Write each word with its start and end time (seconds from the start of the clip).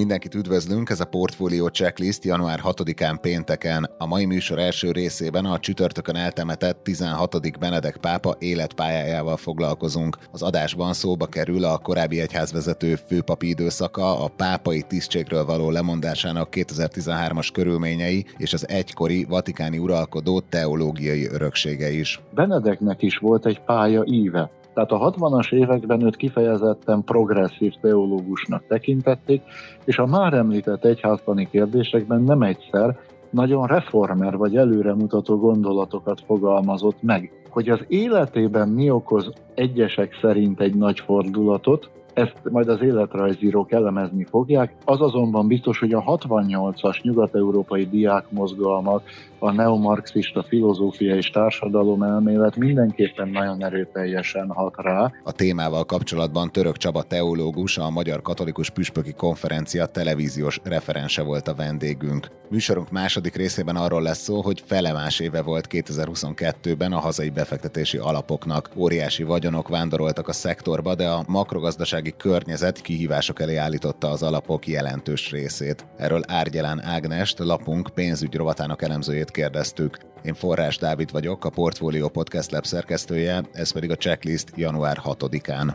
Mindenkit 0.00 0.34
üdvözlünk, 0.34 0.90
ez 0.90 1.00
a 1.00 1.04
Portfolio 1.04 1.68
Checklist 1.68 2.24
január 2.24 2.60
6-án 2.64 3.18
pénteken. 3.20 3.90
A 3.98 4.06
mai 4.06 4.24
műsor 4.24 4.58
első 4.58 4.90
részében 4.90 5.44
a 5.44 5.58
csütörtökön 5.58 6.16
eltemetett 6.16 6.82
16. 6.82 7.58
Benedek 7.58 7.96
pápa 7.96 8.34
életpályájával 8.38 9.36
foglalkozunk. 9.36 10.16
Az 10.32 10.42
adásban 10.42 10.92
szóba 10.92 11.26
kerül 11.26 11.64
a 11.64 11.78
korábbi 11.78 12.20
egyházvezető 12.20 12.94
főpapi 12.94 13.48
időszaka, 13.48 14.24
a 14.24 14.28
pápai 14.36 14.82
tisztségről 14.82 15.44
való 15.44 15.70
lemondásának 15.70 16.48
2013-as 16.52 17.48
körülményei 17.52 18.26
és 18.36 18.52
az 18.52 18.68
egykori 18.68 19.24
vatikáni 19.24 19.78
uralkodó 19.78 20.40
teológiai 20.40 21.26
öröksége 21.26 21.90
is. 21.90 22.20
Benedeknek 22.34 23.02
is 23.02 23.16
volt 23.16 23.46
egy 23.46 23.60
pálya 23.60 24.04
íve. 24.06 24.50
Tehát 24.74 24.90
a 24.90 25.12
60-as 25.12 25.52
években 25.52 26.02
őt 26.02 26.16
kifejezetten 26.16 27.04
progresszív 27.04 27.72
teológusnak 27.80 28.64
tekintették, 28.68 29.42
és 29.84 29.98
a 29.98 30.06
már 30.06 30.32
említett 30.32 30.84
egyháztani 30.84 31.48
kérdésekben 31.50 32.22
nem 32.22 32.42
egyszer 32.42 32.98
nagyon 33.30 33.66
reformer 33.66 34.36
vagy 34.36 34.56
előremutató 34.56 35.36
gondolatokat 35.38 36.20
fogalmazott 36.26 37.02
meg. 37.02 37.32
Hogy 37.50 37.68
az 37.68 37.84
életében 37.88 38.68
mi 38.68 38.90
okoz 38.90 39.32
egyesek 39.54 40.18
szerint 40.20 40.60
egy 40.60 40.74
nagy 40.74 41.00
fordulatot, 41.00 41.90
ezt 42.14 42.40
majd 42.50 42.68
az 42.68 42.82
életrajzírók 42.82 43.72
elemezni 43.72 44.24
fogják. 44.24 44.74
Az 44.84 45.00
azonban 45.00 45.46
biztos, 45.46 45.78
hogy 45.78 45.92
a 45.92 46.02
68-as 46.02 47.02
nyugat-európai 47.02 47.86
diákmozgalmak, 47.86 49.02
a 49.40 49.50
neomarxista 49.50 50.42
filozófia 50.48 51.14
és 51.16 51.30
társadalom 51.30 52.02
elmélet 52.02 52.56
mindenképpen 52.56 53.28
nagyon 53.28 53.64
erőteljesen 53.64 54.50
hat 54.50 54.74
rá. 54.76 55.12
A 55.24 55.32
témával 55.32 55.84
kapcsolatban 55.84 56.52
Török 56.52 56.76
Csaba 56.76 57.02
teológus, 57.02 57.78
a 57.78 57.90
Magyar 57.90 58.22
Katolikus 58.22 58.70
Püspöki 58.70 59.12
Konferencia 59.12 59.86
televíziós 59.86 60.60
referense 60.64 61.22
volt 61.22 61.48
a 61.48 61.54
vendégünk. 61.54 62.28
Műsorunk 62.50 62.90
második 62.90 63.34
részében 63.36 63.76
arról 63.76 64.02
lesz 64.02 64.18
szó, 64.18 64.40
hogy 64.40 64.62
fele 64.66 64.92
más 64.92 65.20
éve 65.20 65.42
volt 65.42 65.66
2022-ben 65.70 66.92
a 66.92 66.98
hazai 66.98 67.30
befektetési 67.30 67.98
alapoknak. 67.98 68.70
Óriási 68.76 69.22
vagyonok 69.22 69.68
vándoroltak 69.68 70.28
a 70.28 70.32
szektorba, 70.32 70.94
de 70.94 71.08
a 71.08 71.24
makrogazdasági 71.26 72.14
környezet 72.16 72.80
kihívások 72.80 73.40
elé 73.40 73.56
állította 73.56 74.10
az 74.10 74.22
alapok 74.22 74.66
jelentős 74.66 75.30
részét. 75.30 75.86
Erről 75.96 76.22
Árgyelán 76.26 76.82
Ágnest, 76.84 77.38
lapunk 77.38 77.90
pénzügy 77.94 78.34
rovatának 78.34 78.82
elemzőjét 78.82 79.29
kérdeztük. 79.30 79.98
Én 80.22 80.34
Forrás 80.34 80.76
Dávid 80.78 81.12
vagyok, 81.12 81.44
a 81.44 81.50
Portfolio 81.50 82.08
Podcast 82.08 82.50
Lab 82.50 82.64
szerkesztője, 82.64 83.42
ez 83.52 83.72
pedig 83.72 83.90
a 83.90 83.96
checklist 83.96 84.48
január 84.54 85.00
6-án. 85.04 85.74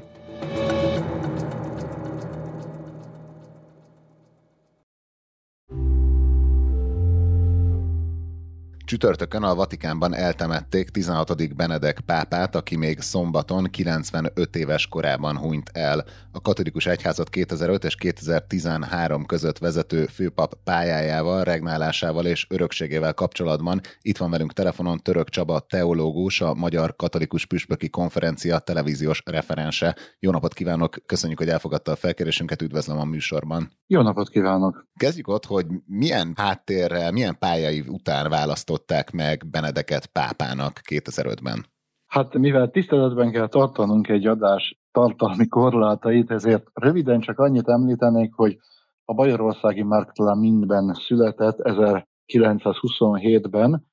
Csütörtökön 8.85 9.43
a 9.43 9.55
Vatikánban 9.55 10.13
eltemették 10.13 10.89
16. 10.89 11.55
Benedek 11.55 11.99
pápát, 11.99 12.55
aki 12.55 12.75
még 12.75 12.99
szombaton 12.99 13.63
95 13.63 14.55
éves 14.55 14.87
korában 14.87 15.37
hunyt 15.37 15.69
el. 15.73 16.05
A 16.31 16.41
katolikus 16.41 16.85
egyházat 16.85 17.29
2005 17.29 17.83
és 17.83 17.95
2013 17.95 19.25
között 19.25 19.57
vezető 19.57 20.05
főpap 20.05 20.53
pályájával, 20.63 21.43
regnálásával 21.43 22.25
és 22.25 22.45
örökségével 22.49 23.13
kapcsolatban 23.13 23.81
itt 24.01 24.17
van 24.17 24.29
velünk 24.29 24.53
telefonon 24.53 24.97
Török 24.97 25.29
Csaba 25.29 25.59
teológus, 25.59 26.41
a 26.41 26.53
Magyar 26.53 26.95
Katolikus 26.95 27.45
Püspöki 27.45 27.89
Konferencia 27.89 28.59
televíziós 28.59 29.21
referense. 29.25 29.95
Jó 30.19 30.31
napot 30.31 30.53
kívánok, 30.53 30.97
köszönjük, 31.05 31.39
hogy 31.39 31.49
elfogadta 31.49 31.91
a 31.91 31.95
felkérésünket, 31.95 32.61
üdvözlöm 32.61 32.97
a 32.97 33.05
műsorban. 33.05 33.71
Jó 33.87 34.01
napot 34.01 34.29
kívánok! 34.29 34.87
Kezdjük 34.95 35.27
ott, 35.27 35.45
hogy 35.45 35.65
milyen 35.85 36.33
háttérrel, 36.35 37.11
milyen 37.11 37.37
pályai 37.37 37.83
után 37.87 38.29
választott 38.29 38.74
választották 38.75 39.11
meg 39.11 39.49
Benedeket 39.51 40.05
pápának 40.05 40.81
2005-ben? 40.89 41.65
Hát 42.07 42.37
mivel 42.37 42.69
tiszteletben 42.69 43.31
kell 43.31 43.47
tartanunk 43.47 44.07
egy 44.07 44.27
adás 44.27 44.79
tartalmi 44.91 45.47
korlátait, 45.47 46.31
ezért 46.31 46.67
röviden 46.73 47.19
csak 47.19 47.39
annyit 47.39 47.67
említenék, 47.67 48.33
hogy 48.33 48.57
a 49.05 49.13
Bajorországi 49.13 49.83
Mark 49.83 50.11
mindben 50.39 50.93
született 50.93 51.57
1927-ben, 51.63 53.85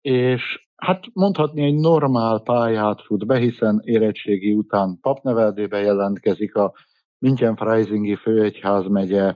és 0.00 0.42
hát 0.76 1.04
mondhatni 1.12 1.62
egy 1.62 1.74
normál 1.74 2.40
pályát 2.40 3.02
fut 3.02 3.26
be, 3.26 3.38
hiszen 3.38 3.80
érettségi 3.84 4.52
után 4.52 4.98
papneveldébe 5.00 5.78
jelentkezik 5.78 6.54
a 6.54 6.72
München 7.18 7.56
Freisingi 7.56 8.16
főegyház 8.16 8.86
megye 8.86 9.34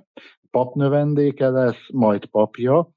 papnövendéke 0.51 1.49
lesz, 1.49 1.91
majd 1.93 2.27
papja, 2.27 2.89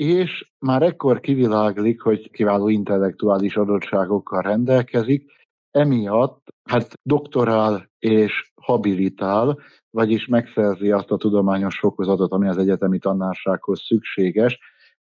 és 0.00 0.50
már 0.58 0.82
ekkor 0.82 1.20
kiviláglik, 1.20 2.00
hogy 2.00 2.30
kiváló 2.30 2.68
intellektuális 2.68 3.56
adottságokkal 3.56 4.42
rendelkezik, 4.42 5.32
emiatt 5.70 6.48
hát 6.64 6.92
doktorál 7.02 7.90
és 7.98 8.52
habilitál, 8.62 9.58
vagyis 9.90 10.26
megszerzi 10.26 10.90
azt 10.90 11.10
a 11.10 11.16
tudományos 11.16 11.78
fokozatot, 11.78 12.32
ami 12.32 12.48
az 12.48 12.58
egyetemi 12.58 12.98
tanársághoz 12.98 13.80
szükséges. 13.80 14.58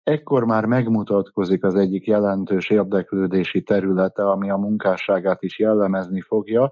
Ekkor 0.03 0.45
már 0.45 0.65
megmutatkozik 0.65 1.63
az 1.63 1.75
egyik 1.75 2.05
jelentős 2.05 2.69
érdeklődési 2.69 3.63
területe, 3.63 4.29
ami 4.29 4.49
a 4.49 4.57
munkásságát 4.57 5.43
is 5.43 5.59
jellemezni 5.59 6.21
fogja. 6.21 6.71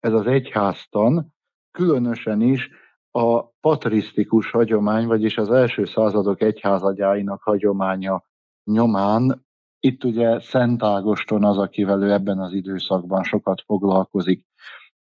Ez 0.00 0.12
az 0.12 0.26
egyháztan, 0.26 1.34
különösen 1.70 2.40
is 2.40 2.70
a 3.12 3.42
patrisztikus 3.60 4.50
hagyomány, 4.50 5.06
vagyis 5.06 5.38
az 5.38 5.50
első 5.50 5.84
századok 5.84 6.40
egyházagyáinak 6.40 7.42
hagyománya 7.42 8.24
nyomán, 8.64 9.44
itt 9.80 10.04
ugye 10.04 10.40
Szent 10.40 10.82
Ágoston 10.82 11.44
az, 11.44 11.58
akivel 11.58 12.02
ő 12.02 12.12
ebben 12.12 12.38
az 12.38 12.52
időszakban 12.52 13.22
sokat 13.22 13.62
foglalkozik. 13.66 14.46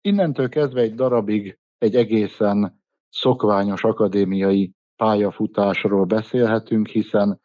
Innentől 0.02 0.50
kezdve 0.50 0.82
egy 0.82 0.96
darabig 0.96 1.60
egy 1.78 1.96
egészen 1.96 2.82
szokványos 3.10 3.84
akadémiai 3.84 4.74
pályafutásról 4.96 6.06
beszélhetünk, 6.06 6.88
hiszen 6.88 7.42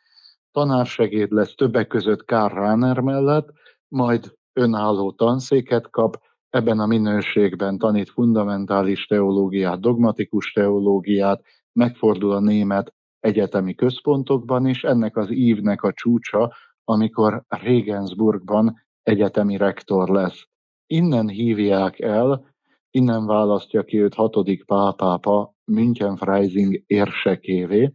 tanársegéd 0.53 1.33
lesz 1.33 1.55
többek 1.55 1.87
között 1.87 2.25
Kár 2.25 2.53
Ráner 2.53 3.01
mellett, 3.01 3.49
majd 3.89 4.35
önálló 4.53 5.13
tanszéket 5.13 5.91
kap, 5.91 6.23
ebben 6.55 6.79
a 6.79 6.87
minőségben 6.87 7.79
tanít 7.79 8.11
fundamentális 8.11 9.07
teológiát, 9.07 9.81
dogmatikus 9.81 10.53
teológiát, 10.53 11.43
megfordul 11.73 12.33
a 12.33 12.41
német 12.41 12.95
egyetemi 13.21 13.75
központokban 13.75 14.67
is, 14.67 14.85
ennek 14.85 15.17
az 15.17 15.31
ívnek 15.31 15.83
a 15.83 15.93
csúcsa, 15.93 16.55
amikor 16.85 17.45
Regensburgban 17.49 18.83
egyetemi 19.03 19.57
rektor 19.57 20.09
lesz. 20.09 20.45
Innen 20.87 21.29
hívják 21.29 22.01
el, 22.01 22.55
innen 22.91 23.27
választja 23.27 23.83
ki 23.83 24.01
őt 24.01 24.15
hatodik 24.15 24.65
pápápa 24.65 25.55
München 25.65 26.17
Freising 26.17 26.83
érsekévé, 26.87 27.93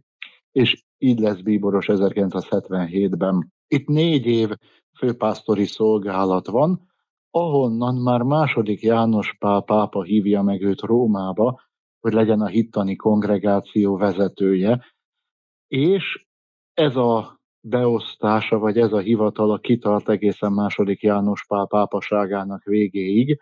és 0.52 0.84
így 0.98 1.18
lesz 1.18 1.40
bíboros 1.40 1.86
1977-ben. 1.88 3.52
Itt 3.68 3.86
négy 3.86 4.26
év 4.26 4.50
főpásztori 4.98 5.64
szolgálat 5.64 6.46
van, 6.46 6.89
ahonnan 7.30 7.94
már 7.94 8.22
második 8.22 8.82
János 8.82 9.36
Pál 9.38 9.62
pápa 9.62 10.02
hívja 10.02 10.42
meg 10.42 10.62
őt 10.62 10.80
Rómába, 10.80 11.60
hogy 12.00 12.12
legyen 12.12 12.40
a 12.40 12.46
hittani 12.46 12.96
kongregáció 12.96 13.96
vezetője, 13.96 14.84
és 15.68 16.26
ez 16.74 16.96
a 16.96 17.40
beosztása, 17.60 18.58
vagy 18.58 18.78
ez 18.78 18.92
a 18.92 18.98
hivatala 18.98 19.58
kitart 19.58 20.08
egészen 20.08 20.52
második 20.52 21.02
János 21.02 21.44
Pál 21.46 21.66
pápaságának 21.66 22.62
végéig, 22.62 23.38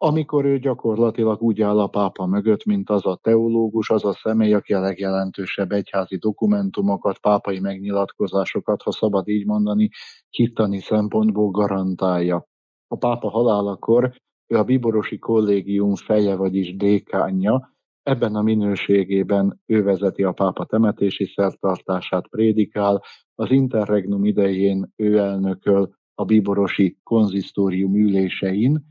amikor 0.00 0.44
ő 0.44 0.58
gyakorlatilag 0.58 1.42
úgy 1.42 1.60
áll 1.60 1.80
a 1.80 1.86
pápa 1.86 2.26
mögött, 2.26 2.64
mint 2.64 2.90
az 2.90 3.06
a 3.06 3.18
teológus, 3.22 3.90
az 3.90 4.04
a 4.04 4.12
személy, 4.12 4.54
aki 4.54 4.72
a 4.72 4.80
legjelentősebb 4.80 5.72
egyházi 5.72 6.16
dokumentumokat, 6.16 7.18
pápai 7.18 7.60
megnyilatkozásokat, 7.60 8.82
ha 8.82 8.92
szabad 8.92 9.28
így 9.28 9.46
mondani, 9.46 9.88
hittani 10.28 10.80
szempontból 10.80 11.50
garantálja 11.50 12.46
a 12.88 12.96
pápa 12.96 13.30
halálakor 13.30 14.12
ő 14.46 14.56
a 14.56 14.64
bíborosi 14.64 15.18
kollégium 15.18 15.94
feje, 15.94 16.36
vagyis 16.36 16.76
dékánja, 16.76 17.76
ebben 18.02 18.34
a 18.34 18.42
minőségében 18.42 19.60
ő 19.66 19.82
vezeti 19.82 20.22
a 20.22 20.32
pápa 20.32 20.64
temetési 20.64 21.24
szertartását, 21.24 22.28
prédikál, 22.28 23.02
az 23.34 23.50
interregnum 23.50 24.24
idején 24.24 24.92
ő 24.96 25.18
elnököl 25.18 25.90
a 26.14 26.24
bíborosi 26.24 26.98
konzisztórium 27.02 27.94
ülésein, 27.94 28.86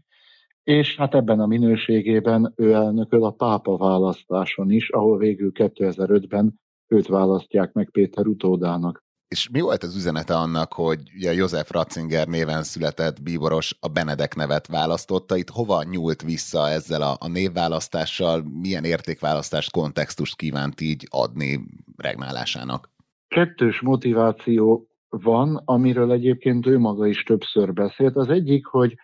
és 0.63 0.95
hát 0.95 1.15
ebben 1.15 1.39
a 1.39 1.45
minőségében 1.45 2.53
ő 2.55 2.73
elnököl 2.73 3.23
a 3.23 3.31
pápa 3.31 3.77
választáson 3.77 4.71
is, 4.71 4.89
ahol 4.89 5.17
végül 5.17 5.51
2005-ben 5.53 6.59
őt 6.87 7.07
választják 7.07 7.73
meg 7.73 7.89
Péter 7.89 8.27
utódának. 8.27 9.05
És 9.27 9.49
mi 9.49 9.61
volt 9.61 9.83
az 9.83 9.95
üzenete 9.95 10.35
annak, 10.35 10.73
hogy 10.73 10.99
ugye 11.15 11.33
József 11.33 11.71
Ratzinger 11.71 12.27
néven 12.27 12.63
született 12.63 13.21
bíboros 13.21 13.77
a 13.79 13.87
Benedek 13.87 14.35
nevet 14.35 14.67
választotta? 14.67 15.37
Itt 15.37 15.49
hova 15.49 15.83
nyúlt 15.83 16.21
vissza 16.21 16.69
ezzel 16.69 17.01
a, 17.01 17.15
a 17.19 17.27
névválasztással? 17.27 18.43
Milyen 18.61 18.83
értékválasztást, 18.83 19.71
kontextust 19.71 20.35
kívánt 20.35 20.81
így 20.81 21.07
adni 21.09 21.65
regnálásának? 21.97 22.89
Kettős 23.27 23.81
motiváció 23.81 24.87
van, 25.09 25.61
amiről 25.65 26.11
egyébként 26.11 26.65
ő 26.67 26.79
maga 26.79 27.07
is 27.07 27.23
többször 27.23 27.73
beszélt. 27.73 28.15
Az 28.15 28.29
egyik, 28.29 28.65
hogy 28.65 28.95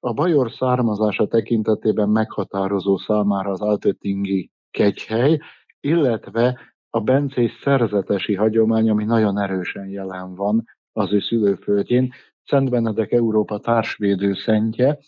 a 0.00 0.12
Bajor 0.12 0.52
származása 0.52 1.26
tekintetében 1.26 2.08
meghatározó 2.08 2.96
számára 2.96 3.50
az 3.50 3.60
Altöttingi 3.60 4.50
kegyhely, 4.70 5.38
illetve 5.80 6.58
a 6.96 7.00
bencés 7.00 7.52
szerzetesi 7.62 8.34
hagyomány, 8.34 8.90
ami 8.90 9.04
nagyon 9.04 9.38
erősen 9.38 9.88
jelen 9.88 10.34
van 10.34 10.64
az 10.92 11.12
ő 11.12 11.20
szülőföldjén, 11.20 12.12
Szent 12.44 12.70
Benedek 12.70 13.12
Európa 13.12 13.58
társvédő 13.58 14.34
szentje, 14.34 14.98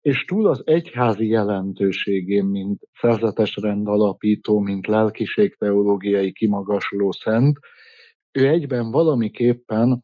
és 0.00 0.24
túl 0.24 0.48
az 0.48 0.62
egyházi 0.64 1.26
jelentőségén, 1.26 2.44
mint 2.44 2.80
szerzetes 3.00 3.56
rendalapító, 3.56 4.58
mint 4.58 4.86
lelkiségteológiai 4.86 6.32
kimagasló 6.32 7.12
szent, 7.12 7.58
ő 8.32 8.48
egyben 8.48 8.90
valamiképpen 8.90 10.02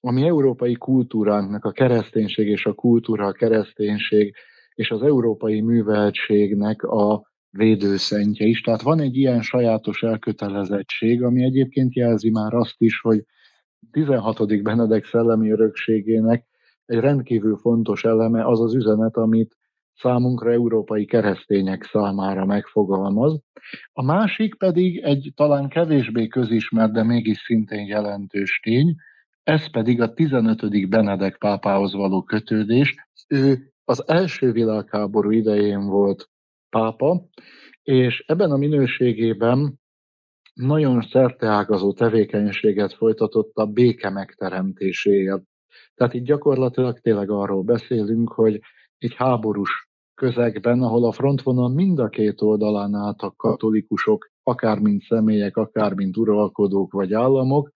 a 0.00 0.10
mi 0.10 0.26
európai 0.26 0.74
kultúránknak 0.74 1.64
a 1.64 1.72
kereszténység 1.72 2.48
és 2.48 2.66
a 2.66 2.72
kultúra, 2.72 3.26
a 3.26 3.32
kereszténység 3.32 4.34
és 4.74 4.90
az 4.90 5.02
európai 5.02 5.60
műveltségnek 5.60 6.82
a 6.82 7.29
védőszentje 7.50 8.46
is. 8.46 8.60
Tehát 8.60 8.82
van 8.82 9.00
egy 9.00 9.16
ilyen 9.16 9.42
sajátos 9.42 10.02
elkötelezettség, 10.02 11.22
ami 11.22 11.44
egyébként 11.44 11.94
jelzi 11.94 12.30
már 12.30 12.54
azt 12.54 12.74
is, 12.78 13.00
hogy 13.00 13.24
16. 13.90 14.62
Benedek 14.62 15.04
szellemi 15.04 15.50
örökségének 15.50 16.46
egy 16.86 16.98
rendkívül 16.98 17.56
fontos 17.56 18.04
eleme 18.04 18.46
az 18.46 18.60
az 18.60 18.74
üzenet, 18.74 19.16
amit 19.16 19.56
számunkra 19.94 20.52
európai 20.52 21.04
keresztények 21.04 21.84
számára 21.84 22.44
megfogalmaz. 22.44 23.40
A 23.92 24.02
másik 24.02 24.54
pedig 24.54 24.98
egy 24.98 25.32
talán 25.36 25.68
kevésbé 25.68 26.26
közismert, 26.26 26.92
de 26.92 27.02
mégis 27.02 27.38
szintén 27.38 27.86
jelentős 27.86 28.60
tény, 28.62 28.94
ez 29.42 29.70
pedig 29.70 30.00
a 30.00 30.12
15. 30.12 30.88
Benedek 30.88 31.36
pápához 31.38 31.92
való 31.92 32.22
kötődés. 32.22 32.94
Ő 33.28 33.72
az 33.84 34.08
első 34.08 34.52
világháború 34.52 35.30
idején 35.30 35.86
volt 35.86 36.29
pápa, 36.70 37.28
és 37.82 38.24
ebben 38.26 38.50
a 38.50 38.56
minőségében 38.56 39.78
nagyon 40.54 41.02
szerteágazó 41.02 41.92
tevékenységet 41.92 42.94
folytatott 42.94 43.50
a 43.54 43.66
béke 43.66 44.10
megteremtéséért. 44.10 45.42
Tehát 45.94 46.14
itt 46.14 46.24
gyakorlatilag 46.24 46.98
tényleg 46.98 47.30
arról 47.30 47.62
beszélünk, 47.62 48.32
hogy 48.32 48.60
egy 48.98 49.14
háborús 49.14 49.88
közegben, 50.14 50.82
ahol 50.82 51.04
a 51.04 51.12
frontvonal 51.12 51.68
mind 51.68 51.98
a 51.98 52.08
két 52.08 52.40
oldalán 52.40 52.94
álltak 52.94 53.36
katolikusok, 53.36 54.30
akár 54.42 54.78
mint 54.78 55.02
személyek, 55.02 55.56
akár 55.56 55.94
mint 55.94 56.16
uralkodók 56.16 56.92
vagy 56.92 57.12
államok, 57.12 57.70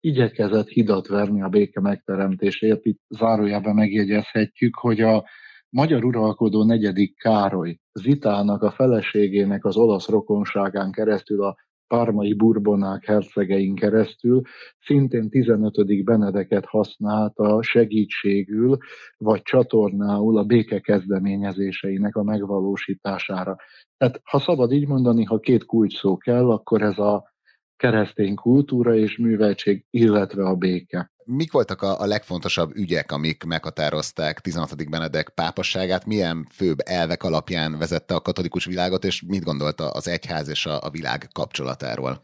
igyekezett 0.00 0.68
hidat 0.68 1.06
verni 1.06 1.42
a 1.42 1.48
béke 1.48 1.80
megteremtéséért. 1.80 2.84
Itt 2.84 3.00
zárójában 3.08 3.74
megjegyezhetjük, 3.74 4.76
hogy 4.76 5.00
a 5.00 5.24
magyar 5.70 6.04
uralkodó 6.04 6.64
negyedik 6.64 7.16
Károly 7.16 7.78
Zitának, 7.92 8.62
a 8.62 8.70
feleségének 8.70 9.64
az 9.64 9.76
olasz 9.76 10.08
rokonságán 10.08 10.92
keresztül 10.92 11.44
a 11.44 11.56
pármai 11.86 12.34
burbonák 12.34 13.04
hercegein 13.04 13.74
keresztül 13.74 14.42
szintén 14.78 15.30
15. 15.30 16.04
Benedeket 16.04 16.64
használta 16.64 17.62
segítségül 17.62 18.76
vagy 19.16 19.42
csatornául 19.42 20.38
a 20.38 20.44
béke 20.44 20.80
kezdeményezéseinek 20.80 22.16
a 22.16 22.22
megvalósítására. 22.22 23.56
Tehát 23.96 24.20
ha 24.24 24.38
szabad 24.38 24.72
így 24.72 24.86
mondani, 24.86 25.24
ha 25.24 25.38
két 25.38 25.64
kulcs 25.64 25.98
szó 25.98 26.16
kell, 26.16 26.50
akkor 26.50 26.82
ez 26.82 26.98
a 26.98 27.36
keresztény 27.78 28.34
kultúra 28.34 28.94
és 28.94 29.18
műveltség, 29.18 29.84
illetve 29.90 30.44
a 30.44 30.54
béke. 30.54 31.10
Mik 31.24 31.52
voltak 31.52 31.82
a, 31.82 32.00
a 32.00 32.06
legfontosabb 32.06 32.76
ügyek, 32.76 33.12
amik 33.12 33.44
meghatározták 33.44 34.40
16. 34.40 34.90
Benedek 34.90 35.28
pápasságát? 35.34 36.06
Milyen 36.06 36.46
főbb 36.50 36.78
elvek 36.84 37.22
alapján 37.22 37.78
vezette 37.78 38.14
a 38.14 38.20
katolikus 38.20 38.64
világot, 38.64 39.04
és 39.04 39.22
mit 39.26 39.44
gondolta 39.44 39.90
az 39.90 40.08
egyház 40.08 40.48
és 40.48 40.66
a, 40.66 40.78
a 40.82 40.90
világ 40.90 41.28
kapcsolatáról? 41.32 42.20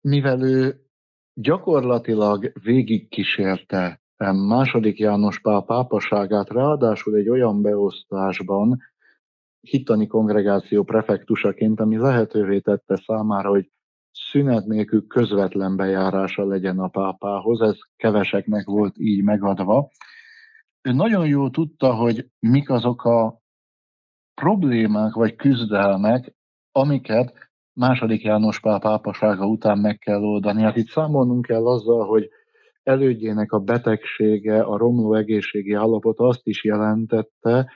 Mivel 0.00 0.42
ő 0.42 0.80
gyakorlatilag 1.34 2.52
végigkísérte 2.62 4.00
második 4.48 4.98
János 4.98 5.40
Pál 5.40 5.62
pápaságát, 5.62 6.48
ráadásul 6.48 7.14
egy 7.14 7.28
olyan 7.28 7.62
beosztásban, 7.62 8.78
hittani 9.60 10.06
kongregáció 10.06 10.82
prefektusaként, 10.82 11.80
ami 11.80 11.96
lehetővé 11.96 12.58
tette 12.58 13.02
számára, 13.06 13.48
hogy 13.48 13.70
szünet 14.30 14.66
nélkül 14.66 15.06
közvetlen 15.06 15.76
bejárása 15.76 16.44
legyen 16.44 16.78
a 16.78 16.88
pápához, 16.88 17.60
ez 17.60 17.76
keveseknek 17.96 18.64
volt 18.64 18.98
így 18.98 19.22
megadva. 19.22 19.88
Ő 20.82 20.92
nagyon 20.92 21.26
jól 21.26 21.50
tudta, 21.50 21.94
hogy 21.94 22.26
mik 22.38 22.70
azok 22.70 23.04
a 23.04 23.40
problémák 24.34 25.14
vagy 25.14 25.36
küzdelmek, 25.36 26.34
amiket 26.72 27.34
második 27.72 28.22
János 28.22 28.60
Pál 28.60 28.78
pápasága 28.78 29.46
után 29.46 29.78
meg 29.78 29.98
kell 29.98 30.22
oldani. 30.22 30.62
Hát 30.62 30.76
itt 30.76 30.88
számolnunk 30.88 31.46
kell 31.46 31.66
azzal, 31.66 32.06
hogy 32.06 32.28
elődjének 32.82 33.52
a 33.52 33.58
betegsége, 33.58 34.62
a 34.62 34.76
romló 34.76 35.14
egészségi 35.14 35.72
állapot 35.72 36.18
azt 36.18 36.46
is 36.46 36.64
jelentette, 36.64 37.72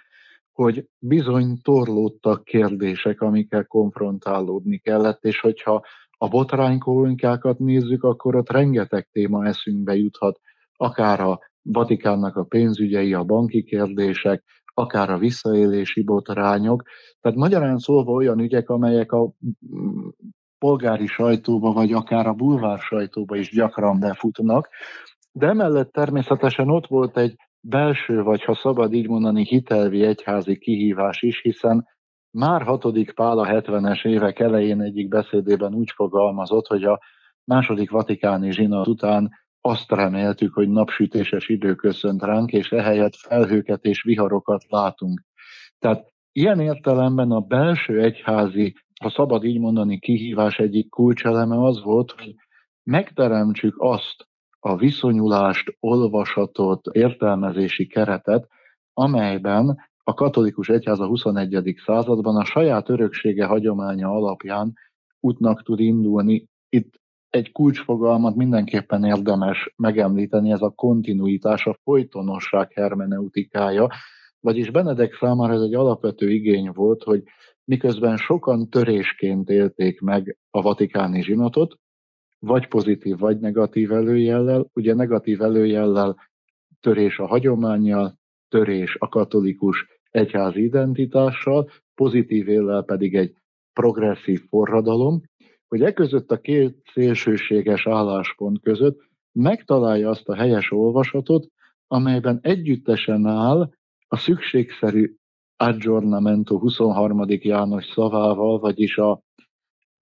hogy 0.53 0.89
bizony 0.99 1.61
torlódtak 1.63 2.45
kérdések, 2.45 3.21
amikkel 3.21 3.65
konfrontálódni 3.65 4.79
kellett, 4.79 5.25
és 5.25 5.41
hogyha 5.41 5.85
a 6.23 6.29
botránykóinkákat 6.29 7.59
nézzük, 7.59 8.03
akkor 8.03 8.37
ott 8.37 8.51
rengeteg 8.51 9.09
téma 9.13 9.47
eszünkbe 9.47 9.95
juthat, 9.95 10.41
akár 10.77 11.21
a 11.21 11.39
Vatikánnak 11.63 12.37
a 12.37 12.45
pénzügyei, 12.45 13.15
a 13.15 13.25
banki 13.25 13.63
kérdések, 13.63 14.45
akár 14.75 15.11
a 15.11 15.19
visszaélési 15.19 16.03
botrányok. 16.03 16.83
Tehát 17.21 17.39
magyarán 17.39 17.79
szólva 17.79 18.13
olyan 18.13 18.39
ügyek, 18.39 18.69
amelyek 18.69 19.13
a 19.13 19.33
polgári 20.59 21.07
sajtóba, 21.07 21.73
vagy 21.73 21.93
akár 21.93 22.27
a 22.27 22.35
bulvár 22.35 22.79
sajtóba 22.79 23.37
is 23.37 23.51
gyakran 23.51 24.01
befutnak. 24.01 24.69
De 25.33 25.47
emellett 25.47 25.93
természetesen 25.93 26.69
ott 26.69 26.87
volt 26.87 27.19
egy 27.19 27.35
belső, 27.61 28.23
vagy 28.23 28.45
ha 28.45 28.55
szabad 28.55 28.93
így 28.93 29.09
mondani, 29.09 29.45
hitelvi 29.45 30.03
egyházi 30.03 30.59
kihívás 30.59 31.23
is, 31.23 31.41
hiszen 31.43 31.87
már 32.31 32.63
hatodik 32.63 33.15
Pál 33.15 33.39
a 33.39 33.47
70-es 33.47 34.07
évek 34.07 34.39
elején 34.39 34.81
egyik 34.81 35.09
beszédében 35.09 35.75
úgy 35.75 35.91
fogalmazott, 35.91 36.67
hogy 36.67 36.85
a 36.85 37.01
második 37.45 37.91
vatikáni 37.91 38.53
zsinat 38.53 38.87
után 38.87 39.31
azt 39.61 39.91
reméltük, 39.91 40.55
hogy 40.55 40.69
napsütéses 40.69 41.49
idő 41.49 41.75
köszönt 41.75 42.23
ránk, 42.23 42.53
és 42.53 42.73
ehelyett 42.73 43.15
felhőket 43.15 43.85
és 43.85 44.03
viharokat 44.03 44.65
látunk. 44.69 45.23
Tehát 45.79 46.13
ilyen 46.33 46.61
értelemben 46.61 47.31
a 47.31 47.41
belső 47.41 48.01
egyházi, 48.01 48.75
ha 49.01 49.11
szabad 49.11 49.45
így 49.45 49.59
mondani, 49.59 49.99
kihívás 49.99 50.59
egyik 50.59 50.89
kulcseleme 50.89 51.65
az 51.65 51.83
volt, 51.83 52.11
hogy 52.11 52.35
megteremtsük 52.83 53.75
azt 53.79 54.29
a 54.59 54.77
viszonyulást, 54.77 55.77
olvasatot, 55.81 56.87
értelmezési 56.87 57.87
keretet, 57.87 58.49
amelyben 58.93 59.90
a 60.05 60.15
katolikus 60.15 60.69
egyház 60.69 61.01
a 61.01 61.07
21. 61.07 61.75
században 61.85 62.37
a 62.37 62.45
saját 62.45 62.89
öröksége 62.89 63.45
hagyománya 63.45 64.11
alapján 64.11 64.73
útnak 65.21 65.63
tud 65.63 65.81
indulni. 65.81 66.49
Itt 66.69 67.01
egy 67.29 67.53
kulcsfogalmat 67.53 68.35
mindenképpen 68.35 69.05
érdemes 69.05 69.73
megemlíteni, 69.77 70.53
ez 70.53 70.63
a 70.63 70.71
kontinuitás, 70.71 71.67
a 71.67 71.79
folytonosság 71.83 72.73
hermeneutikája, 72.73 73.89
vagyis 74.41 74.71
Benedek 74.71 75.15
számára 75.15 75.53
ez 75.53 75.61
egy 75.61 75.75
alapvető 75.75 76.31
igény 76.31 76.71
volt, 76.75 77.03
hogy 77.03 77.23
miközben 77.65 78.17
sokan 78.17 78.69
törésként 78.69 79.49
élték 79.49 80.01
meg 80.01 80.39
a 80.51 80.63
vatikáni 80.63 81.23
zsinatot, 81.23 81.79
vagy 82.39 82.69
pozitív, 82.69 83.19
vagy 83.19 83.39
negatív 83.39 83.93
előjellel, 83.93 84.67
ugye 84.73 84.95
negatív 84.95 85.43
előjellel 85.43 86.17
törés 86.81 87.19
a 87.19 87.27
hagyományjal, 87.27 88.19
törés 88.51 88.97
a 88.99 89.09
katolikus 89.09 89.87
egyházi 90.11 90.63
identitással, 90.63 91.71
pozitív 91.95 92.49
éllel 92.49 92.83
pedig 92.83 93.15
egy 93.15 93.35
progresszív 93.73 94.41
forradalom, 94.49 95.23
hogy 95.69 95.83
e 95.83 95.93
között 95.93 96.31
a 96.31 96.41
két 96.41 96.77
szélsőséges 96.93 97.87
álláspont 97.87 98.61
között 98.61 99.01
megtalálja 99.33 100.09
azt 100.09 100.29
a 100.29 100.35
helyes 100.35 100.71
olvasatot, 100.71 101.47
amelyben 101.87 102.39
együttesen 102.43 103.27
áll 103.27 103.71
a 104.09 104.17
szükségszerű 104.17 105.15
aggiornamento 105.57 106.59
23. 106.59 107.25
János 107.27 107.85
szavával, 107.85 108.59
vagyis 108.59 108.99
a 108.99 109.23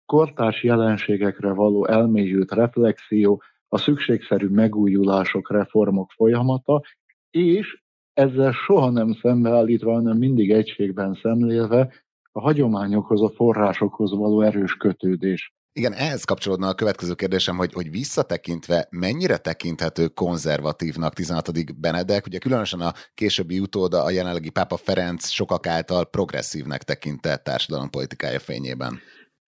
kortárs 0.06 0.63
jelenségekre 0.63 1.54
való 1.54 1.86
elmélyült 1.86 2.52
reflexió, 2.52 3.42
a 3.68 3.78
szükségszerű 3.78 4.48
megújulások, 4.48 5.52
reformok 5.52 6.12
folyamata, 6.12 6.82
és 7.30 7.83
ezzel 8.13 8.51
soha 8.51 8.89
nem 8.89 9.17
szembeállítva, 9.22 9.93
hanem 9.93 10.17
mindig 10.17 10.51
egységben 10.51 11.20
szemlélve 11.22 11.93
a 12.32 12.41
hagyományokhoz, 12.41 13.22
a 13.22 13.29
forrásokhoz 13.29 14.12
való 14.12 14.41
erős 14.41 14.74
kötődés. 14.74 15.53
Igen, 15.75 15.93
ehhez 15.93 16.24
kapcsolódna 16.24 16.67
a 16.67 16.74
következő 16.74 17.13
kérdésem, 17.13 17.58
hogy, 17.58 17.74
hogy 17.74 17.91
visszatekintve 17.91 18.88
mennyire 18.89 19.38
tekinthető 19.38 20.08
konzervatívnak 20.08 21.13
16. 21.13 21.79
Benedek, 21.79 22.25
ugye 22.25 22.38
különösen 22.38 22.79
a 22.79 22.91
későbbi 23.13 23.60
utóda, 23.60 24.03
a 24.03 24.10
jelenlegi 24.12 24.50
pápa 24.50 24.77
Ferenc 24.77 25.27
sokak 25.29 25.67
által 25.67 26.05
progresszívnek 26.05 26.84
tekintett 26.84 27.43
társadalompolitikája 27.43 28.39
fényében? 28.39 29.00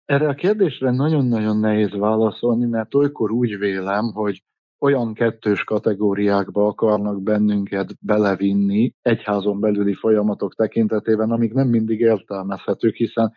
Erre 0.06 0.28
a 0.28 0.34
kérdésre 0.34 0.92
nagyon-nagyon 0.92 1.58
nehéz 1.58 1.92
válaszolni, 1.92 2.66
mert 2.66 2.96
olykor 2.96 3.32
úgy 3.32 3.58
vélem, 3.58 4.12
hogy 4.14 4.44
olyan 4.86 5.14
kettős 5.14 5.64
kategóriákba 5.64 6.68
akarnak 6.68 7.22
bennünket 7.22 7.98
belevinni 8.00 8.94
egyházon 9.02 9.60
belüli 9.60 9.94
folyamatok 9.94 10.56
tekintetében, 10.56 11.32
amik 11.32 11.54
nem 11.54 11.68
mindig 11.68 12.00
értelmezhetők, 12.00 12.96
hiszen 12.96 13.34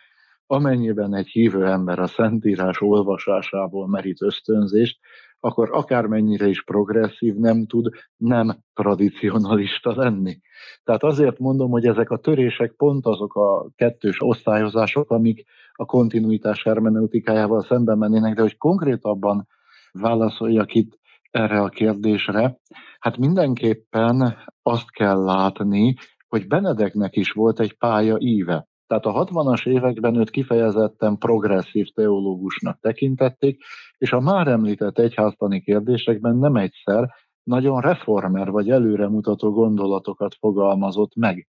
amennyiben 0.47 1.15
egy 1.15 1.27
hívő 1.27 1.67
ember 1.67 1.99
a 1.99 2.07
Szentírás 2.07 2.81
olvasásából 2.81 3.89
merít 3.89 4.23
ösztönzést, 4.23 4.99
akkor 5.41 5.69
akármennyire 5.73 6.47
is 6.47 6.65
progresszív 6.65 7.35
nem 7.35 7.67
tud 7.67 7.89
nem 8.17 8.59
tradicionalista 8.75 9.95
lenni. 9.97 10.41
Tehát 10.85 11.03
azért 11.03 11.39
mondom, 11.39 11.71
hogy 11.71 11.87
ezek 11.87 12.11
a 12.11 12.19
törések 12.19 12.73
pont 12.73 13.07
azok 13.07 13.35
a 13.35 13.71
kettős 13.77 14.17
osztályozások, 14.21 15.11
amik 15.11 15.45
a 15.73 15.85
kontinuitás 15.85 16.63
hermeneutikájával 16.63 17.63
szemben 17.63 17.99
mennének, 17.99 18.35
de 18.35 18.41
hogy 18.41 18.57
konkrétabban 18.57 19.47
válaszoljak 19.93 20.75
itt 20.75 20.99
erre 21.39 21.61
a 21.61 21.69
kérdésre, 21.69 22.59
hát 22.99 23.17
mindenképpen 23.17 24.37
azt 24.63 24.91
kell 24.91 25.25
látni, 25.25 25.95
hogy 26.29 26.47
Benedeknek 26.47 27.17
is 27.17 27.31
volt 27.31 27.61
egy 27.61 27.79
pálya 27.79 28.17
íve. 28.19 28.67
Tehát 28.87 29.07
a 29.07 29.25
60-as 29.25 29.67
években 29.67 30.17
őt 30.17 30.31
kifejezetten 30.31 31.19
progresszív 31.19 31.87
teológusnak 31.95 32.79
tekintették, 32.81 33.63
és 33.99 34.13
a 34.13 34.21
már 34.21 34.47
említett 34.47 34.99
egyháztani 34.99 35.61
kérdésekben 35.61 36.37
nem 36.37 36.57
egyszer 36.57 37.15
nagyon 37.43 37.81
reformer 37.81 38.51
vagy 38.51 38.71
előremutató 38.71 39.51
gondolatokat 39.51 40.35
fogalmazott 40.35 41.15
meg. 41.15 41.49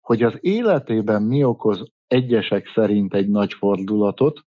Hogy 0.00 0.22
az 0.22 0.38
életében 0.40 1.22
mi 1.22 1.44
okoz 1.44 1.84
egyesek 2.06 2.70
szerint 2.74 3.14
egy 3.14 3.28
nagy 3.28 3.52
fordulatot, 3.52 4.45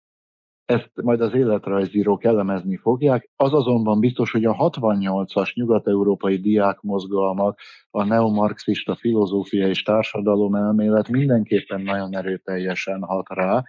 ezt 0.65 0.91
majd 1.03 1.22
az 1.22 1.34
életrajzírók 1.34 2.24
elemezni 2.24 2.77
fogják. 2.77 3.29
Az 3.36 3.53
azonban 3.53 4.00
biztos, 4.00 4.32
hogy 4.32 4.46
a 4.46 4.55
68-as 4.55 5.53
nyugat-európai 5.53 6.38
diákmozgalmak, 6.38 7.60
a 7.91 8.03
neomarxista 8.03 8.96
filozófia 8.96 9.67
és 9.67 9.84
társadalom 9.84 10.55
elmélet 10.55 11.10
mindenképpen 11.10 11.82
nagyon 11.82 12.15
erőteljesen 12.15 13.01
hat 13.01 13.29
rá, 13.29 13.63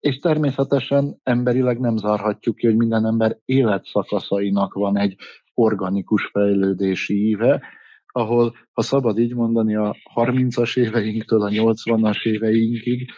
és 0.00 0.18
természetesen 0.18 1.20
emberileg 1.22 1.80
nem 1.80 1.96
zárhatjuk 1.96 2.56
ki, 2.56 2.66
hogy 2.66 2.76
minden 2.76 3.06
ember 3.06 3.38
életszakaszainak 3.44 4.72
van 4.72 4.98
egy 4.98 5.16
organikus 5.54 6.26
fejlődési 6.32 7.28
íve, 7.28 7.62
ahol, 8.06 8.54
ha 8.72 8.82
szabad 8.82 9.18
így 9.18 9.34
mondani, 9.34 9.76
a 9.76 9.96
30-as 10.14 10.78
éveinktől 10.78 11.42
a 11.42 11.48
80-as 11.48 12.26
éveinkig 12.26 13.10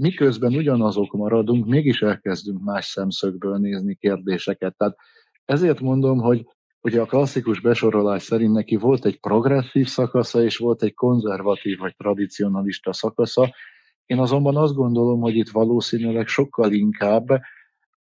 miközben 0.00 0.54
ugyanazok 0.54 1.12
maradunk, 1.12 1.66
mégis 1.66 2.02
elkezdünk 2.02 2.62
más 2.62 2.86
szemszögből 2.86 3.58
nézni 3.58 3.94
kérdéseket. 3.94 4.76
Tehát 4.76 4.96
ezért 5.44 5.80
mondom, 5.80 6.18
hogy 6.18 6.46
ugye 6.80 7.00
a 7.00 7.06
klasszikus 7.06 7.60
besorolás 7.60 8.22
szerint 8.22 8.52
neki 8.52 8.76
volt 8.76 9.04
egy 9.04 9.20
progresszív 9.20 9.86
szakasza, 9.86 10.42
és 10.42 10.56
volt 10.56 10.82
egy 10.82 10.94
konzervatív 10.94 11.78
vagy 11.78 11.96
tradicionalista 11.96 12.92
szakasza. 12.92 13.54
Én 14.06 14.18
azonban 14.18 14.56
azt 14.56 14.74
gondolom, 14.74 15.20
hogy 15.20 15.36
itt 15.36 15.48
valószínűleg 15.48 16.26
sokkal 16.26 16.72
inkább 16.72 17.26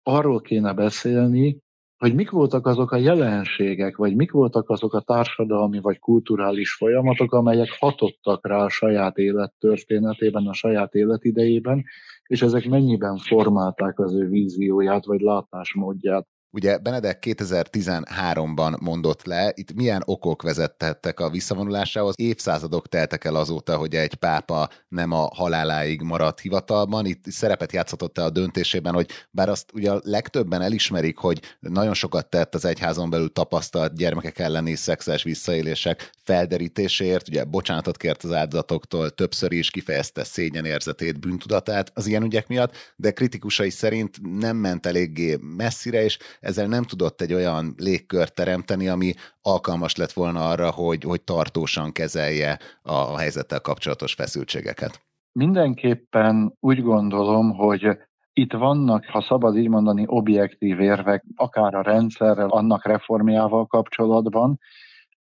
arról 0.04 0.42
kéne 0.42 0.74
beszélni, 0.74 1.58
hogy 2.00 2.16
mik 2.16 2.30
voltak 2.30 2.68
azok 2.68 2.92
a 2.92 2.98
jelenségek, 2.98 3.98
vagy 3.98 4.16
mik 4.16 4.32
voltak 4.32 4.70
azok 4.70 4.94
a 4.94 5.02
társadalmi 5.02 5.80
vagy 5.80 6.00
kulturális 6.00 6.74
folyamatok, 6.74 7.34
amelyek 7.34 7.76
hatottak 7.80 8.48
rá 8.48 8.64
a 8.64 8.70
saját 8.70 9.18
élettörténetében, 9.18 10.48
a 10.48 10.54
saját 10.54 10.94
életidejében, 10.94 11.84
és 12.26 12.42
ezek 12.42 12.70
mennyiben 12.70 13.18
formálták 13.18 14.00
az 14.00 14.14
ő 14.14 14.28
vízióját, 14.28 15.06
vagy 15.06 15.20
látásmódját. 15.20 16.28
Ugye 16.52 16.78
Benedek 16.78 17.24
2013-ban 17.28 18.80
mondott 18.80 19.26
le, 19.26 19.52
itt 19.56 19.74
milyen 19.74 20.02
okok 20.06 20.42
vezettettek 20.42 21.20
a 21.20 21.30
visszavonulásához. 21.30 22.14
Évszázadok 22.18 22.88
teltek 22.88 23.26
el 23.26 23.36
azóta, 23.36 23.78
hogy 23.78 23.96
egy 23.96 24.14
pápa 24.14 24.70
nem 24.88 25.12
a 25.12 25.30
haláláig 25.36 26.02
maradt 26.02 26.40
hivatalban. 26.40 27.06
Itt 27.06 27.24
szerepet 27.28 27.72
játszhatott 27.72 28.18
a 28.18 28.30
döntésében, 28.30 28.94
hogy 28.94 29.10
bár 29.32 29.50
azt 29.50 29.72
ugye 29.74 29.92
a 29.92 30.00
legtöbben 30.04 30.62
elismerik, 30.62 31.18
hogy 31.18 31.40
nagyon 31.60 31.94
sokat 31.94 32.30
tett 32.30 32.56
az 32.56 32.66
egyházon 32.66 33.10
belül 33.10 33.34
tapasztalt 33.34 33.96
gyermekek 33.96 34.40
elleni 34.40 34.76
szexuális 34.76 35.24
visszaélések 35.24 36.12
felderítéséért, 36.24 37.28
ugye 37.28 37.44
bocsánatot 37.44 37.98
kért 37.98 38.24
az 38.24 38.34
áldozatoktól, 38.34 39.10
többször 39.10 39.52
is 39.52 39.72
kifejezte 39.72 40.24
szégyenérzetét, 40.24 41.20
bűntudatát 41.20 41.92
az 41.94 42.08
ilyen 42.08 42.24
ügyek 42.24 42.48
miatt, 42.48 42.76
de 42.96 43.12
kritikusai 43.12 43.70
szerint 43.70 44.40
nem 44.40 44.58
ment 44.58 44.86
eléggé 44.86 45.38
messzire, 45.42 46.04
és 46.04 46.18
ezzel 46.40 46.68
nem 46.68 46.84
tudott 46.84 47.22
egy 47.22 47.34
olyan 47.34 47.74
légkört 47.78 48.34
teremteni, 48.34 48.88
ami 48.88 49.14
alkalmas 49.42 49.96
lett 49.96 50.12
volna 50.12 50.50
arra, 50.50 50.72
hogy, 50.72 51.04
hogy 51.04 51.22
tartósan 51.22 51.92
kezelje 51.92 52.58
a, 52.82 53.18
helyzettel 53.18 53.60
kapcsolatos 53.60 54.14
feszültségeket. 54.14 55.02
Mindenképpen 55.32 56.56
úgy 56.60 56.82
gondolom, 56.82 57.56
hogy 57.56 57.98
itt 58.34 58.54
vannak, 58.54 59.06
ha 59.06 59.22
szabad 59.22 59.58
így 59.58 59.70
mondani, 59.70 60.04
objektív 60.08 60.80
érvek, 60.80 61.24
akár 61.36 61.76
a 61.76 61.82
rendszerrel, 61.82 62.50
annak 62.50 62.86
reformjával 62.86 63.66
kapcsolatban, 63.66 64.60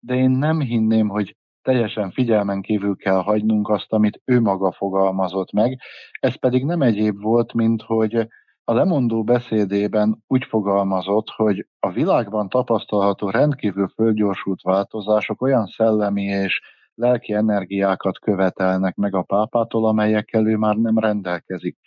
de 0.00 0.14
én 0.14 0.30
nem 0.30 0.60
hinném, 0.60 1.08
hogy 1.08 1.36
teljesen 1.62 2.10
figyelmen 2.10 2.60
kívül 2.60 2.96
kell 2.96 3.22
hagynunk 3.22 3.68
azt, 3.68 3.92
amit 3.92 4.20
ő 4.24 4.40
maga 4.40 4.72
fogalmazott 4.72 5.52
meg. 5.52 5.78
Ez 6.20 6.38
pedig 6.38 6.64
nem 6.64 6.82
egyéb 6.82 7.20
volt, 7.20 7.52
mint 7.52 7.82
hogy 7.82 8.28
a 8.68 8.74
lemondó 8.74 9.24
beszédében 9.24 10.24
úgy 10.26 10.44
fogalmazott, 10.44 11.28
hogy 11.28 11.66
a 11.80 11.90
világban 11.90 12.48
tapasztalható 12.48 13.30
rendkívül 13.30 13.88
fölgyorsult 13.88 14.62
változások 14.62 15.42
olyan 15.42 15.66
szellemi 15.66 16.22
és 16.22 16.60
lelki 16.94 17.32
energiákat 17.32 18.18
követelnek 18.18 18.94
meg 18.94 19.14
a 19.14 19.22
pápától, 19.22 19.86
amelyekkel 19.86 20.46
ő 20.46 20.56
már 20.56 20.76
nem 20.76 20.98
rendelkezik. 20.98 21.78